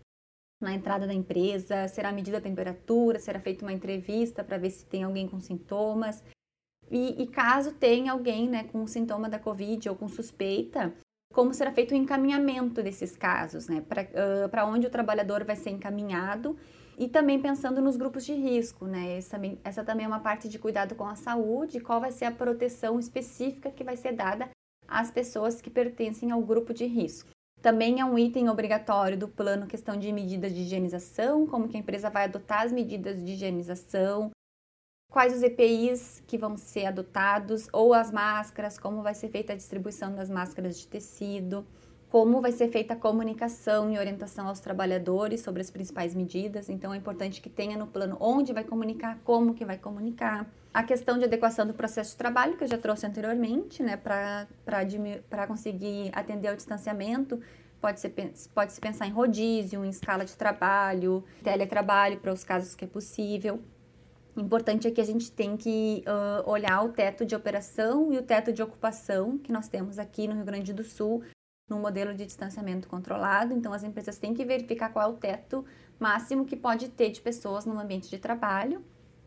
na 0.61 0.73
entrada 0.73 1.07
da 1.07 1.13
empresa, 1.13 1.87
será 1.87 2.11
medida 2.11 2.37
a 2.37 2.41
temperatura, 2.41 3.19
será 3.19 3.39
feita 3.39 3.63
uma 3.63 3.73
entrevista 3.73 4.43
para 4.43 4.57
ver 4.57 4.71
se 4.71 4.85
tem 4.85 5.03
alguém 5.03 5.27
com 5.27 5.39
sintomas. 5.39 6.23
E, 6.91 7.21
e 7.21 7.27
caso 7.27 7.73
tenha 7.73 8.11
alguém 8.11 8.49
né, 8.49 8.63
com 8.65 8.85
sintoma 8.87 9.29
da 9.29 9.39
Covid 9.39 9.89
ou 9.89 9.95
com 9.95 10.09
suspeita, 10.09 10.93
como 11.31 11.53
será 11.53 11.71
feito 11.71 11.91
o 11.91 11.97
encaminhamento 11.97 12.81
desses 12.81 13.15
casos, 13.15 13.67
né? 13.67 13.81
Para 13.81 14.65
uh, 14.65 14.69
onde 14.69 14.87
o 14.87 14.89
trabalhador 14.89 15.43
vai 15.43 15.55
ser 15.55 15.69
encaminhado 15.69 16.57
e 16.97 17.07
também 17.07 17.39
pensando 17.39 17.81
nos 17.81 17.95
grupos 17.95 18.25
de 18.25 18.33
risco, 18.33 18.87
né? 18.87 19.17
Essa, 19.17 19.39
essa 19.63 19.83
também 19.83 20.05
é 20.05 20.07
uma 20.07 20.19
parte 20.19 20.49
de 20.49 20.57
cuidado 20.57 20.95
com 20.95 21.05
a 21.05 21.15
saúde, 21.15 21.79
qual 21.79 22.01
vai 22.01 22.11
ser 22.11 22.25
a 22.25 22.31
proteção 22.31 22.99
específica 22.99 23.69
que 23.69 23.83
vai 23.83 23.95
ser 23.95 24.13
dada 24.13 24.49
às 24.87 25.11
pessoas 25.11 25.61
que 25.61 25.69
pertencem 25.69 26.31
ao 26.31 26.41
grupo 26.41 26.73
de 26.73 26.85
risco. 26.85 27.29
Também 27.61 27.99
é 27.99 28.05
um 28.05 28.17
item 28.17 28.49
obrigatório 28.49 29.17
do 29.17 29.27
plano 29.27 29.67
questão 29.67 29.97
de 29.97 30.11
medidas 30.13 30.53
de 30.53 30.61
higienização, 30.61 31.45
como 31.45 31.67
que 31.67 31.75
a 31.75 31.79
empresa 31.79 32.09
vai 32.09 32.23
adotar 32.23 32.61
as 32.61 32.71
medidas 32.71 33.23
de 33.23 33.33
higienização, 33.33 34.31
quais 35.11 35.35
os 35.35 35.43
EPIs 35.43 36.23
que 36.25 36.37
vão 36.37 36.55
ser 36.55 36.85
adotados, 36.85 37.67
ou 37.73 37.93
as 37.93 38.11
máscaras, 38.11 38.79
como 38.79 39.01
vai 39.01 39.13
ser 39.13 39.27
feita 39.29 39.51
a 39.51 39.55
distribuição 39.57 40.15
das 40.15 40.29
máscaras 40.29 40.79
de 40.79 40.87
tecido, 40.87 41.67
como 42.09 42.41
vai 42.41 42.51
ser 42.51 42.69
feita 42.69 42.93
a 42.93 42.97
comunicação 42.97 43.91
e 43.91 43.97
orientação 43.97 44.47
aos 44.47 44.59
trabalhadores 44.59 45.41
sobre 45.41 45.61
as 45.61 45.69
principais 45.69 46.15
medidas. 46.15 46.67
Então 46.67 46.93
é 46.93 46.97
importante 46.97 47.39
que 47.39 47.49
tenha 47.49 47.77
no 47.77 47.85
plano 47.85 48.17
onde 48.19 48.51
vai 48.51 48.63
comunicar, 48.63 49.19
como 49.23 49.53
que 49.53 49.63
vai 49.63 49.77
comunicar. 49.77 50.47
A 50.73 50.83
questão 50.83 51.17
de 51.17 51.25
adequação 51.25 51.65
do 51.65 51.73
processo 51.73 52.11
de 52.11 52.17
trabalho, 52.17 52.57
que 52.57 52.63
eu 52.63 52.67
já 52.67 52.77
trouxe 52.77 53.05
anteriormente, 53.05 53.81
né, 53.81 53.95
para 53.97 55.47
conseguir 55.47 56.11
atender 56.13 56.47
ao 56.47 56.55
distanciamento, 56.55 57.39
pode, 57.79 57.99
ser, 57.99 58.13
pode 58.53 58.71
se 58.71 58.81
pensar 58.81 59.07
em 59.07 59.11
rodízio, 59.11 59.85
em 59.85 59.89
escala 59.89 60.25
de 60.25 60.35
trabalho, 60.35 61.23
teletrabalho 61.43 62.19
para 62.19 62.33
os 62.33 62.43
casos 62.43 62.75
que 62.75 62.85
é 62.85 62.87
possível. 62.87 63.59
Importante 64.37 64.87
é 64.87 64.91
que 64.91 65.01
a 65.01 65.05
gente 65.05 65.31
tem 65.31 65.57
que 65.57 66.03
uh, 66.07 66.49
olhar 66.49 66.83
o 66.83 66.89
teto 66.89 67.25
de 67.25 67.35
operação 67.35 68.13
e 68.13 68.17
o 68.17 68.21
teto 68.21 68.53
de 68.53 68.61
ocupação 68.61 69.37
que 69.37 69.51
nós 69.51 69.67
temos 69.67 69.99
aqui 69.99 70.27
no 70.27 70.35
Rio 70.35 70.45
Grande 70.45 70.71
do 70.71 70.83
Sul, 70.83 71.23
no 71.69 71.79
modelo 71.79 72.13
de 72.13 72.25
distanciamento 72.25 72.87
controlado. 72.87 73.53
Então, 73.53 73.71
as 73.71 73.83
empresas 73.83 74.17
têm 74.17 74.33
que 74.33 74.43
verificar 74.43 74.89
qual 74.89 75.09
é 75.09 75.13
o 75.13 75.17
teto 75.17 75.63
máximo 75.99 76.45
que 76.45 76.55
pode 76.55 76.89
ter 76.89 77.09
de 77.09 77.21
pessoas 77.21 77.65
no 77.65 77.79
ambiente 77.79 78.09
de 78.09 78.17
trabalho. 78.17 78.83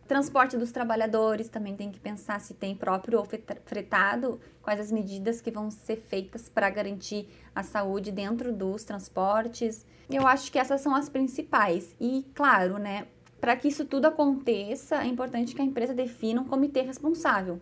Transporte 0.08 0.56
dos 0.56 0.72
trabalhadores 0.72 1.48
também 1.48 1.76
tem 1.76 1.90
que 1.90 2.00
pensar 2.00 2.40
se 2.40 2.54
tem 2.54 2.74
próprio 2.74 3.18
ou 3.18 3.28
fretado, 3.64 4.40
quais 4.60 4.80
as 4.80 4.90
medidas 4.90 5.40
que 5.40 5.50
vão 5.50 5.70
ser 5.70 5.96
feitas 5.96 6.48
para 6.48 6.68
garantir 6.68 7.28
a 7.54 7.62
saúde 7.62 8.10
dentro 8.10 8.52
dos 8.52 8.84
transportes. 8.84 9.86
Eu 10.10 10.26
acho 10.26 10.50
que 10.50 10.58
essas 10.58 10.80
são 10.80 10.94
as 10.94 11.08
principais. 11.08 11.94
E, 12.00 12.26
claro, 12.34 12.78
né, 12.78 13.06
para 13.40 13.56
que 13.56 13.68
isso 13.68 13.84
tudo 13.84 14.06
aconteça, 14.06 15.02
é 15.02 15.06
importante 15.06 15.54
que 15.54 15.62
a 15.62 15.64
empresa 15.64 15.94
defina 15.94 16.42
um 16.42 16.46
comitê 16.46 16.82
responsável 16.82 17.60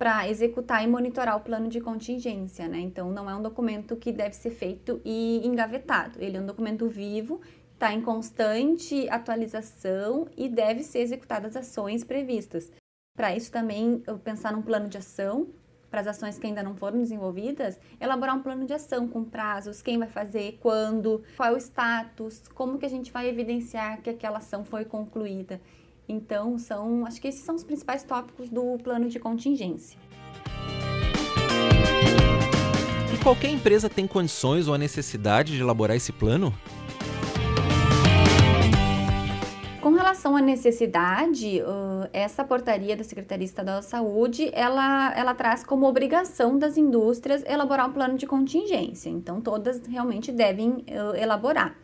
para 0.00 0.26
executar 0.30 0.82
e 0.82 0.86
monitorar 0.86 1.36
o 1.36 1.40
plano 1.40 1.68
de 1.68 1.78
contingência, 1.78 2.66
né? 2.66 2.80
Então, 2.80 3.10
não 3.10 3.28
é 3.28 3.36
um 3.36 3.42
documento 3.42 3.94
que 3.96 4.10
deve 4.10 4.34
ser 4.34 4.50
feito 4.50 4.98
e 5.04 5.46
engavetado. 5.46 6.18
Ele 6.22 6.38
é 6.38 6.40
um 6.40 6.46
documento 6.46 6.88
vivo, 6.88 7.42
está 7.74 7.92
em 7.92 8.00
constante 8.00 9.06
atualização 9.10 10.26
e 10.38 10.48
deve 10.48 10.82
ser 10.82 11.00
executadas 11.00 11.54
ações 11.54 12.02
previstas. 12.02 12.72
Para 13.14 13.36
isso 13.36 13.52
também, 13.52 14.02
pensar 14.24 14.54
num 14.54 14.62
plano 14.62 14.88
de 14.88 14.96
ação 14.96 15.48
para 15.90 16.00
as 16.00 16.06
ações 16.06 16.38
que 16.38 16.46
ainda 16.46 16.62
não 16.62 16.74
foram 16.74 17.02
desenvolvidas, 17.02 17.78
elaborar 18.00 18.34
um 18.34 18.42
plano 18.42 18.64
de 18.64 18.72
ação 18.72 19.06
com 19.06 19.22
prazos, 19.22 19.82
quem 19.82 19.98
vai 19.98 20.08
fazer, 20.08 20.58
quando, 20.62 21.22
qual 21.36 21.50
é 21.50 21.52
o 21.52 21.58
status, 21.58 22.48
como 22.54 22.78
que 22.78 22.86
a 22.86 22.90
gente 22.90 23.12
vai 23.12 23.28
evidenciar 23.28 24.00
que 24.00 24.08
aquela 24.08 24.38
ação 24.38 24.64
foi 24.64 24.86
concluída. 24.86 25.60
Então, 26.10 26.58
são, 26.58 27.06
acho 27.06 27.20
que 27.20 27.28
esses 27.28 27.42
são 27.42 27.54
os 27.54 27.62
principais 27.62 28.02
tópicos 28.02 28.48
do 28.48 28.76
plano 28.78 29.08
de 29.08 29.20
contingência. 29.20 29.96
E 33.14 33.22
qualquer 33.22 33.50
empresa 33.50 33.88
tem 33.88 34.08
condições 34.08 34.66
ou 34.66 34.74
a 34.74 34.78
necessidade 34.78 35.54
de 35.54 35.60
elaborar 35.60 35.96
esse 35.96 36.10
plano? 36.10 36.52
Com 39.80 39.92
relação 39.92 40.36
à 40.36 40.40
necessidade, 40.40 41.62
essa 42.12 42.44
portaria 42.44 42.96
da 42.96 43.04
Secretaria 43.04 43.44
Estadual 43.44 43.76
da 43.76 43.82
Saúde, 43.82 44.50
ela, 44.52 45.14
ela 45.16 45.32
traz 45.32 45.62
como 45.62 45.86
obrigação 45.86 46.58
das 46.58 46.76
indústrias 46.76 47.44
elaborar 47.46 47.88
um 47.88 47.92
plano 47.92 48.18
de 48.18 48.26
contingência. 48.26 49.08
Então, 49.08 49.40
todas 49.40 49.80
realmente 49.86 50.32
devem 50.32 50.84
elaborar. 51.16 51.76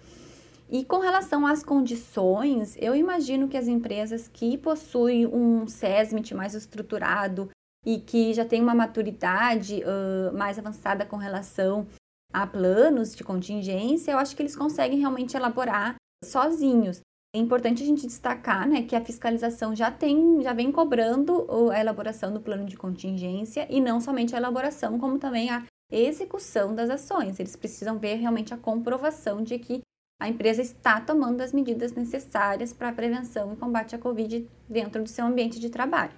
E 0.68 0.84
com 0.84 0.98
relação 0.98 1.46
às 1.46 1.62
condições, 1.62 2.76
eu 2.80 2.94
imagino 2.94 3.48
que 3.48 3.56
as 3.56 3.68
empresas 3.68 4.28
que 4.28 4.58
possuem 4.58 5.26
um 5.26 5.66
SESMIT 5.66 6.34
mais 6.34 6.54
estruturado, 6.54 7.48
e 7.86 8.00
que 8.00 8.34
já 8.34 8.44
tem 8.44 8.60
uma 8.60 8.74
maturidade 8.74 9.80
uh, 9.84 10.36
mais 10.36 10.58
avançada 10.58 11.06
com 11.06 11.16
relação 11.16 11.86
a 12.32 12.44
planos 12.44 13.14
de 13.14 13.22
contingência, 13.22 14.10
eu 14.10 14.18
acho 14.18 14.34
que 14.34 14.42
eles 14.42 14.56
conseguem 14.56 14.98
realmente 14.98 15.36
elaborar 15.36 15.94
sozinhos. 16.24 17.00
É 17.34 17.38
importante 17.38 17.84
a 17.84 17.86
gente 17.86 18.06
destacar 18.06 18.68
né, 18.68 18.82
que 18.82 18.96
a 18.96 19.04
fiscalização 19.04 19.74
já 19.74 19.90
tem, 19.90 20.42
já 20.42 20.52
vem 20.52 20.72
cobrando 20.72 21.46
a 21.70 21.78
elaboração 21.78 22.32
do 22.32 22.40
plano 22.40 22.64
de 22.64 22.76
contingência 22.76 23.66
e 23.70 23.80
não 23.80 24.00
somente 24.00 24.34
a 24.34 24.38
elaboração, 24.38 24.98
como 24.98 25.18
também 25.18 25.48
a 25.50 25.64
execução 25.90 26.74
das 26.74 26.90
ações. 26.90 27.38
Eles 27.38 27.54
precisam 27.54 27.98
ver 27.98 28.16
realmente 28.16 28.52
a 28.52 28.56
comprovação 28.56 29.42
de 29.42 29.58
que 29.58 29.80
a 30.18 30.28
empresa 30.28 30.62
está 30.62 30.98
tomando 30.98 31.42
as 31.42 31.52
medidas 31.52 31.92
necessárias 31.92 32.72
para 32.72 32.88
a 32.88 32.92
prevenção 32.92 33.52
e 33.52 33.56
combate 33.56 33.94
à 33.94 33.98
Covid 33.98 34.48
dentro 34.66 35.02
do 35.02 35.08
seu 35.08 35.26
ambiente 35.26 35.60
de 35.60 35.68
trabalho. 35.68 36.12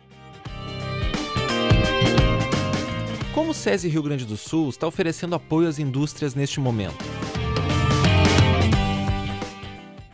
Como 3.34 3.50
o 3.50 3.54
SESI 3.54 3.88
Rio 3.88 4.02
Grande 4.02 4.24
do 4.24 4.36
Sul 4.36 4.68
está 4.68 4.86
oferecendo 4.86 5.34
apoio 5.34 5.68
às 5.68 5.78
indústrias 5.80 6.34
neste 6.34 6.60
momento? 6.60 6.96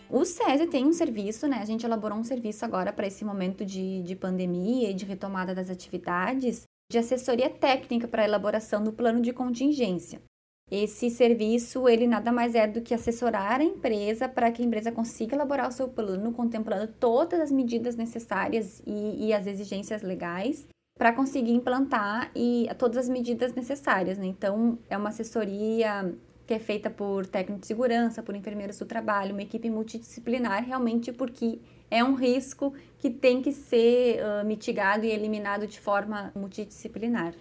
O 0.09 0.25
SESI 0.25 0.67
tem 0.67 0.87
um 0.87 0.93
serviço, 0.93 1.47
né? 1.47 1.59
A 1.61 1.65
gente 1.67 1.85
elaborou 1.85 2.19
um 2.19 2.25
serviço 2.25 2.65
agora 2.65 2.93
para 2.93 3.07
esse 3.07 3.25
momento 3.25 3.65
de, 3.67 4.03
de 4.03 4.17
pandemia 4.17 4.91
e 4.91 4.95
de 4.95 5.05
retomada 5.05 5.55
das 5.55 5.69
atividades 5.69 6.63
de 6.91 6.99
assessoria 6.99 7.51
técnica 7.51 8.09
para 8.09 8.23
a 8.23 8.27
elaboração 8.27 8.83
do 8.83 8.93
plano 8.93 9.21
de 9.21 9.33
contingência. 9.33 10.23
Esse 10.71 11.11
serviço, 11.11 11.89
ele 11.89 12.07
nada 12.07 12.33
mais 12.33 12.55
é 12.55 12.67
do 12.67 12.81
que 12.81 12.95
assessorar 12.95 13.61
a 13.61 13.65
empresa 13.65 14.29
para 14.29 14.51
que 14.51 14.63
a 14.63 14.65
empresa 14.65 14.91
consiga 14.91 15.37
elaborar 15.37 15.69
o 15.69 15.73
seu 15.73 15.89
plano, 15.89 16.33
contemplando 16.33 16.93
todas 16.99 17.39
as 17.39 17.53
medidas 17.53 17.97
necessárias 17.97 18.83
e, 18.87 19.27
e 19.27 19.33
as 19.33 19.47
exigências 19.47 20.03
legais 20.03 20.67
para 20.97 21.13
conseguir 21.13 21.53
implantar 21.53 22.31
e 22.35 22.69
todas 22.79 22.97
as 22.97 23.09
medidas 23.09 23.53
necessárias. 23.53 24.17
Né? 24.17 24.27
Então, 24.27 24.79
é 24.89 24.97
uma 24.97 25.11
assessoria 25.11 26.15
que 26.47 26.55
é 26.55 26.59
feita 26.59 26.91
por 26.91 27.27
técnico 27.27 27.61
de 27.61 27.67
segurança, 27.67 28.23
por 28.23 28.35
enfermeiros 28.35 28.79
do 28.79 28.87
trabalho, 28.87 29.33
uma 29.33 29.43
equipe 29.43 29.69
multidisciplinar, 29.71 30.65
realmente 30.65 31.13
porque 31.13 31.59
é 31.91 32.03
um 32.05 32.15
risco 32.15 32.75
que 32.99 33.11
tem 33.11 33.41
que 33.41 33.53
ser 33.53 34.21
uh, 34.21 34.47
mitigado 34.47 35.05
e 35.05 35.11
eliminado 35.11 35.67
de 35.67 35.81
forma 35.81 36.33
multidisciplinar. 36.35 37.35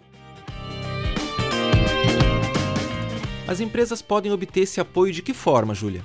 As 3.53 3.59
empresas 3.59 4.01
podem 4.01 4.31
obter 4.31 4.61
esse 4.61 4.81
apoio 4.81 5.13
de 5.13 5.21
que 5.21 5.31
forma, 5.31 5.75
Júlia? 5.75 6.03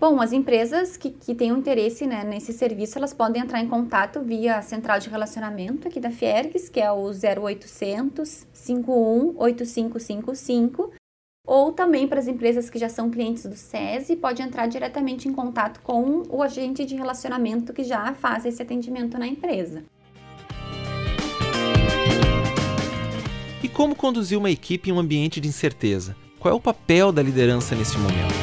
Bom, 0.00 0.22
as 0.22 0.32
empresas 0.32 0.96
que, 0.96 1.10
que 1.10 1.34
tenham 1.34 1.58
interesse 1.58 2.06
né, 2.06 2.24
nesse 2.24 2.50
serviço, 2.50 2.96
elas 2.96 3.12
podem 3.12 3.42
entrar 3.42 3.60
em 3.60 3.68
contato 3.68 4.22
via 4.22 4.56
a 4.56 4.62
central 4.62 4.98
de 4.98 5.10
relacionamento 5.10 5.86
aqui 5.86 6.00
da 6.00 6.10
Fiergs, 6.10 6.70
que 6.70 6.80
é 6.80 6.90
o 6.90 7.10
0800 7.10 8.46
51 8.54 9.34
8555, 9.36 10.92
ou 11.46 11.70
também 11.70 12.08
para 12.08 12.20
as 12.20 12.26
empresas 12.26 12.70
que 12.70 12.78
já 12.78 12.88
são 12.88 13.10
clientes 13.10 13.44
do 13.44 13.56
SESI, 13.56 14.16
pode 14.16 14.40
entrar 14.40 14.66
diretamente 14.66 15.28
em 15.28 15.34
contato 15.34 15.82
com 15.82 16.22
o 16.30 16.42
agente 16.42 16.86
de 16.86 16.96
relacionamento 16.96 17.74
que 17.74 17.84
já 17.84 18.14
faz 18.14 18.46
esse 18.46 18.62
atendimento 18.62 19.18
na 19.18 19.26
empresa. 19.26 19.84
Como 23.74 23.96
conduzir 23.96 24.38
uma 24.38 24.50
equipe 24.50 24.88
em 24.88 24.92
um 24.92 25.00
ambiente 25.00 25.40
de 25.40 25.48
incerteza? 25.48 26.16
Qual 26.38 26.54
é 26.54 26.56
o 26.56 26.60
papel 26.60 27.10
da 27.10 27.20
liderança 27.20 27.74
nesse 27.74 27.98
momento? 27.98 28.34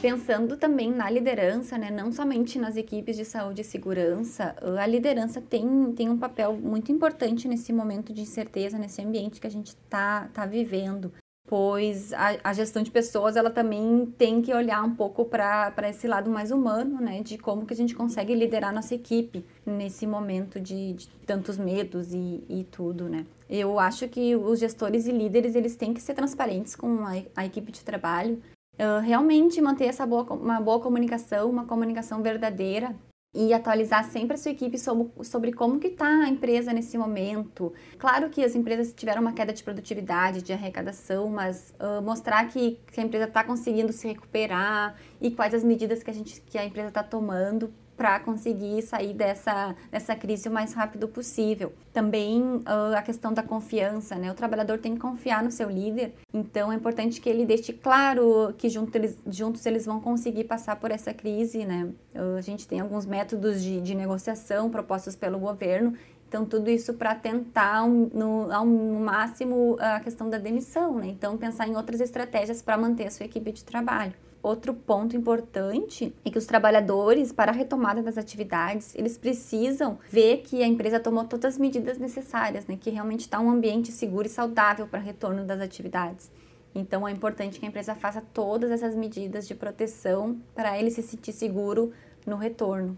Pensando 0.00 0.56
também 0.56 0.92
na 0.92 1.10
liderança, 1.10 1.76
né, 1.76 1.90
não 1.90 2.12
somente 2.12 2.60
nas 2.60 2.76
equipes 2.76 3.16
de 3.16 3.24
saúde 3.24 3.62
e 3.62 3.64
segurança, 3.64 4.54
a 4.78 4.86
liderança 4.86 5.40
tem, 5.40 5.92
tem 5.96 6.08
um 6.08 6.16
papel 6.16 6.52
muito 6.54 6.92
importante 6.92 7.48
nesse 7.48 7.72
momento 7.72 8.12
de 8.12 8.20
incerteza, 8.20 8.78
nesse 8.78 9.02
ambiente 9.02 9.40
que 9.40 9.46
a 9.48 9.50
gente 9.50 9.68
está 9.68 10.28
tá 10.32 10.46
vivendo 10.46 11.12
pois 11.46 12.12
a, 12.12 12.36
a, 12.42 12.52
gestão 12.52 12.82
de 12.82 12.90
pessoas 12.90 13.36
ela 13.36 13.50
também 13.50 14.06
tem 14.18 14.42
que 14.42 14.52
olhar 14.52 14.82
um 14.82 14.94
pouco 14.94 15.24
para 15.24 15.88
esse 15.88 16.08
lado 16.08 16.30
mais 16.30 16.50
humano, 16.50 17.00
né, 17.00 17.22
de 17.22 17.38
como 17.38 17.64
que 17.64 17.72
a 17.72 17.76
gente 17.76 17.94
consegue 17.94 18.34
liderar 18.34 18.74
nossa 18.74 18.94
equipe 18.94 19.44
nesse 19.64 20.06
momento 20.06 20.58
de, 20.58 20.94
de 20.94 21.08
tantos 21.24 21.56
medos 21.56 22.12
e, 22.12 22.44
e, 22.48 22.64
tudo, 22.64 23.08
né. 23.08 23.24
Eu 23.48 23.78
acho 23.78 24.08
que 24.08 24.34
os 24.34 24.58
gestores 24.58 25.06
e 25.06 25.12
líderes 25.12 25.54
eles 25.54 25.76
têm 25.76 25.94
que 25.94 26.00
ser 26.00 26.14
transparentes 26.14 26.74
com 26.74 26.98
a, 27.04 27.12
a 27.36 27.46
equipe 27.46 27.70
de 27.70 27.84
trabalho, 27.84 28.42
uh, 28.74 29.00
realmente 29.00 29.60
manter 29.60 29.86
essa 29.86 30.04
boa, 30.04 30.24
uma 30.32 30.60
boa 30.60 30.80
comunicação, 30.80 31.48
uma 31.48 31.64
comunicação 31.64 32.22
verdadeira 32.22 32.94
e 33.36 33.52
atualizar 33.52 34.02
sempre 34.10 34.34
a 34.34 34.38
sua 34.38 34.50
equipe 34.50 34.78
sobre, 34.78 35.24
sobre 35.24 35.52
como 35.52 35.78
que 35.78 35.88
está 35.88 36.06
a 36.06 36.28
empresa 36.28 36.72
nesse 36.72 36.96
momento. 36.96 37.70
Claro 37.98 38.30
que 38.30 38.42
as 38.42 38.54
empresas 38.54 38.94
tiveram 38.94 39.20
uma 39.20 39.34
queda 39.34 39.52
de 39.52 39.62
produtividade, 39.62 40.40
de 40.40 40.54
arrecadação, 40.54 41.28
mas 41.28 41.74
uh, 41.78 42.00
mostrar 42.00 42.48
que, 42.48 42.80
que 42.90 42.98
a 42.98 43.04
empresa 43.04 43.26
está 43.26 43.44
conseguindo 43.44 43.92
se 43.92 44.08
recuperar 44.08 44.96
e 45.20 45.30
quais 45.30 45.52
as 45.52 45.62
medidas 45.62 46.02
que 46.02 46.10
a, 46.10 46.14
gente, 46.14 46.40
que 46.40 46.56
a 46.56 46.64
empresa 46.64 46.88
está 46.88 47.02
tomando 47.02 47.70
para 47.96 48.20
conseguir 48.20 48.82
sair 48.82 49.14
dessa, 49.14 49.74
dessa 49.90 50.14
crise 50.14 50.48
o 50.48 50.52
mais 50.52 50.72
rápido 50.72 51.08
possível. 51.08 51.72
Também 51.92 52.42
uh, 52.42 52.96
a 52.96 53.02
questão 53.02 53.32
da 53.32 53.42
confiança, 53.42 54.16
né? 54.16 54.30
O 54.30 54.34
trabalhador 54.34 54.78
tem 54.78 54.94
que 54.94 55.00
confiar 55.00 55.42
no 55.42 55.50
seu 55.50 55.70
líder, 55.70 56.14
então 56.32 56.70
é 56.70 56.76
importante 56.76 57.20
que 57.20 57.28
ele 57.28 57.46
deixe 57.46 57.72
claro 57.72 58.54
que 58.58 58.68
junto 58.68 58.94
eles, 58.96 59.16
juntos 59.26 59.64
eles 59.64 59.86
vão 59.86 60.00
conseguir 60.00 60.44
passar 60.44 60.76
por 60.76 60.90
essa 60.90 61.14
crise, 61.14 61.64
né? 61.64 61.88
Uh, 62.14 62.36
a 62.36 62.40
gente 62.40 62.68
tem 62.68 62.80
alguns 62.80 63.06
métodos 63.06 63.62
de, 63.62 63.80
de 63.80 63.94
negociação 63.94 64.70
propostos 64.70 65.16
pelo 65.16 65.38
governo 65.38 65.94
então, 66.28 66.44
tudo 66.44 66.68
isso 66.68 66.94
para 66.94 67.14
tentar, 67.14 67.86
no, 67.86 68.52
ao 68.52 68.66
máximo, 68.66 69.76
a 69.78 70.00
questão 70.00 70.28
da 70.28 70.38
demissão, 70.38 70.98
né? 70.98 71.06
Então, 71.06 71.36
pensar 71.38 71.68
em 71.68 71.76
outras 71.76 72.00
estratégias 72.00 72.60
para 72.60 72.76
manter 72.76 73.06
a 73.06 73.10
sua 73.10 73.26
equipe 73.26 73.52
de 73.52 73.64
trabalho. 73.64 74.12
Outro 74.42 74.72
ponto 74.74 75.16
importante 75.16 76.14
é 76.24 76.30
que 76.30 76.38
os 76.38 76.46
trabalhadores, 76.46 77.32
para 77.32 77.50
a 77.50 77.54
retomada 77.54 78.02
das 78.02 78.16
atividades, 78.16 78.94
eles 78.94 79.18
precisam 79.18 79.98
ver 80.08 80.38
que 80.38 80.62
a 80.62 80.66
empresa 80.66 81.00
tomou 81.00 81.24
todas 81.24 81.54
as 81.54 81.58
medidas 81.58 81.98
necessárias, 81.98 82.66
né? 82.66 82.78
que 82.80 82.90
realmente 82.90 83.20
está 83.20 83.40
um 83.40 83.50
ambiente 83.50 83.90
seguro 83.90 84.26
e 84.26 84.30
saudável 84.30 84.86
para 84.86 85.00
retorno 85.00 85.44
das 85.44 85.60
atividades. 85.60 86.30
Então 86.74 87.08
é 87.08 87.10
importante 87.10 87.58
que 87.58 87.64
a 87.64 87.68
empresa 87.68 87.94
faça 87.94 88.20
todas 88.20 88.70
essas 88.70 88.94
medidas 88.94 89.48
de 89.48 89.54
proteção 89.54 90.38
para 90.54 90.78
ele 90.78 90.90
se 90.90 91.02
sentir 91.02 91.32
seguro 91.32 91.92
no 92.26 92.36
retorno. 92.36 92.96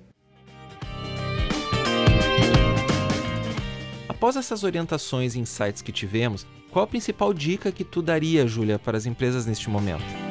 Após 4.08 4.34
essas 4.34 4.64
orientações 4.64 5.36
e 5.36 5.38
insights 5.38 5.80
que 5.80 5.92
tivemos, 5.92 6.44
qual 6.72 6.84
a 6.84 6.88
principal 6.88 7.32
dica 7.32 7.70
que 7.70 7.84
tu 7.84 8.02
daria, 8.02 8.46
Júlia, 8.48 8.78
para 8.78 8.98
as 8.98 9.06
empresas 9.06 9.46
neste 9.46 9.70
momento? 9.70 10.27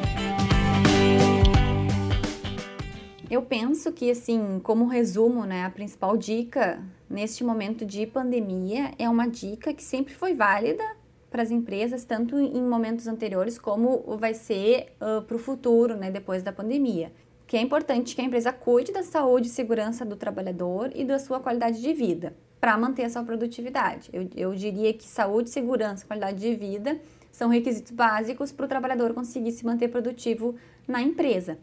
Eu 3.30 3.42
penso 3.42 3.92
que, 3.92 4.10
assim, 4.10 4.60
como 4.64 4.88
resumo, 4.88 5.46
né, 5.46 5.66
a 5.66 5.70
principal 5.70 6.16
dica 6.16 6.82
neste 7.10 7.44
momento 7.44 7.86
de 7.86 8.08
pandemia 8.08 8.94
é 8.98 9.10
uma 9.10 9.28
dica 9.28 9.74
que 9.74 9.84
sempre 9.84 10.14
foi 10.14 10.34
válida 10.34 10.84
para 11.30 11.44
as 11.44 11.52
empresas, 11.52 12.06
tanto 12.06 12.40
em 12.40 12.62
momentos 12.62 13.06
anteriores 13.06 13.60
como 13.60 14.18
vai 14.18 14.34
ser 14.34 14.94
uh, 15.02 15.22
para 15.24 15.36
o 15.36 15.40
futuro, 15.40 15.98
né, 15.98 16.10
depois 16.10 16.42
da 16.42 16.54
pandemia. 16.54 17.12
Que 17.46 17.58
é 17.58 17.62
importante 17.62 18.16
que 18.16 18.22
a 18.22 18.24
empresa 18.24 18.54
cuide 18.54 18.94
da 18.94 19.04
saúde 19.04 19.48
e 19.48 19.52
segurança 19.52 20.06
do 20.06 20.16
trabalhador 20.16 20.92
e 20.96 21.04
da 21.04 21.20
sua 21.20 21.42
qualidade 21.42 21.82
de 21.82 21.94
vida 21.94 22.34
para 22.62 22.78
manter 22.78 23.04
a 23.04 23.10
sua 23.10 23.24
produtividade. 23.24 24.10
Eu, 24.14 24.28
eu 24.38 24.56
diria 24.56 24.94
que 24.94 25.06
saúde, 25.06 25.50
segurança, 25.50 26.06
qualidade 26.06 26.40
de 26.40 26.56
vida 26.56 27.00
são 27.32 27.50
requisitos 27.50 27.92
básicos 27.92 28.54
para 28.54 28.66
o 28.66 28.70
trabalhador 28.70 29.14
conseguir 29.14 29.52
se 29.52 29.66
manter 29.66 29.90
produtivo 29.90 30.56
na 30.88 31.02
empresa. 31.02 31.60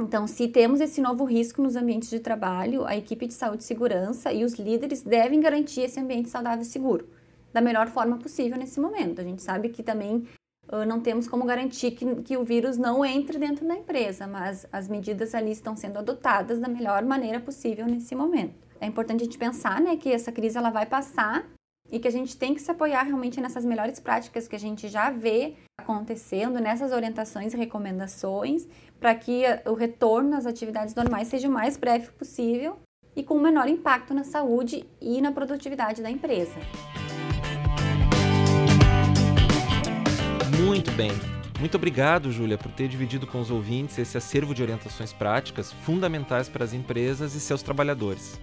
Então, 0.00 0.26
se 0.26 0.48
temos 0.48 0.80
esse 0.80 1.00
novo 1.00 1.24
risco 1.24 1.60
nos 1.60 1.76
ambientes 1.76 2.08
de 2.08 2.18
trabalho, 2.20 2.86
a 2.86 2.96
equipe 2.96 3.26
de 3.26 3.34
saúde 3.34 3.62
e 3.62 3.66
segurança 3.66 4.32
e 4.32 4.44
os 4.44 4.54
líderes 4.54 5.02
devem 5.02 5.40
garantir 5.40 5.82
esse 5.82 6.00
ambiente 6.00 6.30
saudável 6.30 6.62
e 6.62 6.64
seguro 6.64 7.06
da 7.52 7.60
melhor 7.60 7.88
forma 7.88 8.16
possível 8.16 8.56
nesse 8.56 8.80
momento. 8.80 9.20
A 9.20 9.24
gente 9.24 9.42
sabe 9.42 9.68
que 9.68 9.82
também 9.82 10.26
uh, 10.72 10.86
não 10.86 11.00
temos 11.00 11.28
como 11.28 11.44
garantir 11.44 11.90
que, 11.90 12.22
que 12.22 12.36
o 12.36 12.44
vírus 12.44 12.78
não 12.78 13.04
entre 13.04 13.38
dentro 13.38 13.66
da 13.66 13.74
empresa, 13.74 14.26
mas 14.26 14.66
as 14.72 14.88
medidas 14.88 15.34
ali 15.34 15.50
estão 15.50 15.76
sendo 15.76 15.98
adotadas 15.98 16.58
da 16.58 16.68
melhor 16.68 17.04
maneira 17.04 17.38
possível 17.38 17.86
nesse 17.86 18.14
momento. 18.14 18.54
É 18.80 18.86
importante 18.86 19.20
a 19.20 19.24
gente 19.24 19.38
pensar 19.38 19.80
né, 19.80 19.96
que 19.96 20.10
essa 20.10 20.32
crise 20.32 20.56
ela 20.56 20.70
vai 20.70 20.86
passar 20.86 21.46
e 21.90 21.98
que 21.98 22.08
a 22.08 22.10
gente 22.10 22.36
tem 22.36 22.54
que 22.54 22.60
se 22.60 22.70
apoiar 22.70 23.02
realmente 23.02 23.40
nessas 23.40 23.64
melhores 23.64 23.98
práticas 23.98 24.46
que 24.46 24.56
a 24.56 24.58
gente 24.58 24.88
já 24.88 25.10
vê 25.10 25.54
acontecendo, 25.76 26.60
nessas 26.60 26.92
orientações 26.92 27.52
e 27.54 27.56
recomendações, 27.56 28.66
para 28.98 29.14
que 29.14 29.42
o 29.66 29.74
retorno 29.74 30.36
às 30.36 30.46
atividades 30.46 30.94
normais 30.94 31.28
seja 31.28 31.48
o 31.48 31.50
mais 31.50 31.76
breve 31.76 32.10
possível 32.12 32.78
e 33.16 33.22
com 33.22 33.34
o 33.34 33.40
menor 33.40 33.68
impacto 33.68 34.14
na 34.14 34.24
saúde 34.24 34.86
e 35.00 35.20
na 35.20 35.32
produtividade 35.32 36.02
da 36.02 36.10
empresa. 36.10 36.54
Muito 40.64 40.92
bem. 40.92 41.10
Muito 41.58 41.74
obrigado, 41.74 42.32
Júlia, 42.32 42.56
por 42.56 42.72
ter 42.72 42.88
dividido 42.88 43.26
com 43.26 43.38
os 43.38 43.50
ouvintes 43.50 43.98
esse 43.98 44.16
acervo 44.16 44.54
de 44.54 44.62
orientações 44.62 45.12
práticas 45.12 45.70
fundamentais 45.70 46.48
para 46.48 46.64
as 46.64 46.72
empresas 46.72 47.34
e 47.34 47.40
seus 47.40 47.62
trabalhadores. 47.62 48.40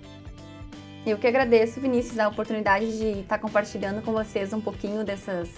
Eu 1.08 1.18
que 1.18 1.26
agradeço, 1.26 1.80
Vinícius, 1.80 2.20
a 2.20 2.28
oportunidade 2.28 2.98
de 2.98 3.22
estar 3.22 3.40
compartilhando 3.40 4.02
com 4.02 4.12
vocês 4.12 4.52
um 4.52 4.60
pouquinho 4.60 5.06
dessas, 5.06 5.50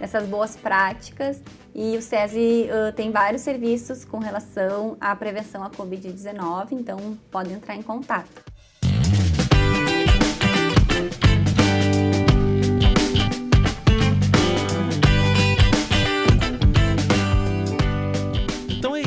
dessas 0.00 0.26
boas 0.26 0.56
práticas. 0.56 1.42
E 1.74 1.94
o 1.94 2.00
SESI 2.00 2.70
uh, 2.70 2.90
tem 2.90 3.10
vários 3.10 3.42
serviços 3.42 4.02
com 4.02 4.18
relação 4.18 4.96
à 4.98 5.14
prevenção 5.14 5.62
à 5.62 5.68
Covid-19, 5.68 6.72
então 6.72 7.18
podem 7.30 7.52
entrar 7.52 7.76
em 7.76 7.82
contato. 7.82 8.53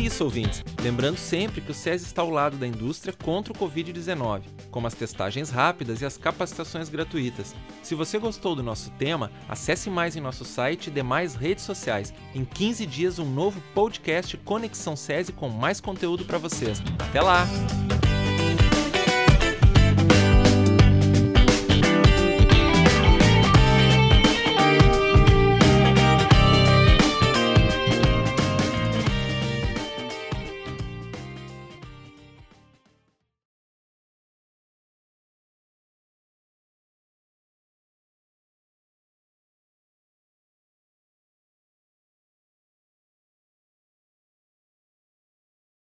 Isso, 0.08 0.24
ouvintes. 0.24 0.64
Lembrando 0.82 1.18
sempre 1.18 1.62
que 1.62 1.72
o 1.72 1.74
SES 1.74 2.02
está 2.02 2.22
ao 2.22 2.30
lado 2.30 2.58
da 2.58 2.66
indústria 2.66 3.14
contra 3.14 3.54
o 3.54 3.56
Covid-19, 3.56 4.42
como 4.72 4.88
as 4.88 4.94
testagens 4.94 5.50
rápidas 5.50 6.02
e 6.02 6.06
as 6.06 6.18
capacitações 6.18 6.90
gratuitas. 6.90 7.54
Se 7.84 7.94
você 7.94 8.18
gostou 8.18 8.56
do 8.56 8.64
nosso 8.64 8.90
tema, 8.92 9.32
acesse 9.48 9.90
mais 9.90 10.16
em 10.16 10.22
nosso 10.22 10.46
site 10.46 10.88
e 10.88 10.92
demais 10.92 11.36
redes 11.36 11.64
sociais. 11.64 12.14
Em 12.34 12.44
15 12.44 12.86
dias, 12.86 13.20
um 13.20 13.26
novo 13.26 13.62
podcast 13.76 14.36
Conexão 14.38 14.96
SESI 14.96 15.34
com 15.34 15.50
mais 15.50 15.80
conteúdo 15.82 16.26
para 16.26 16.38
vocês. 16.38 16.82
Até 17.00 17.22
lá! 17.22 17.46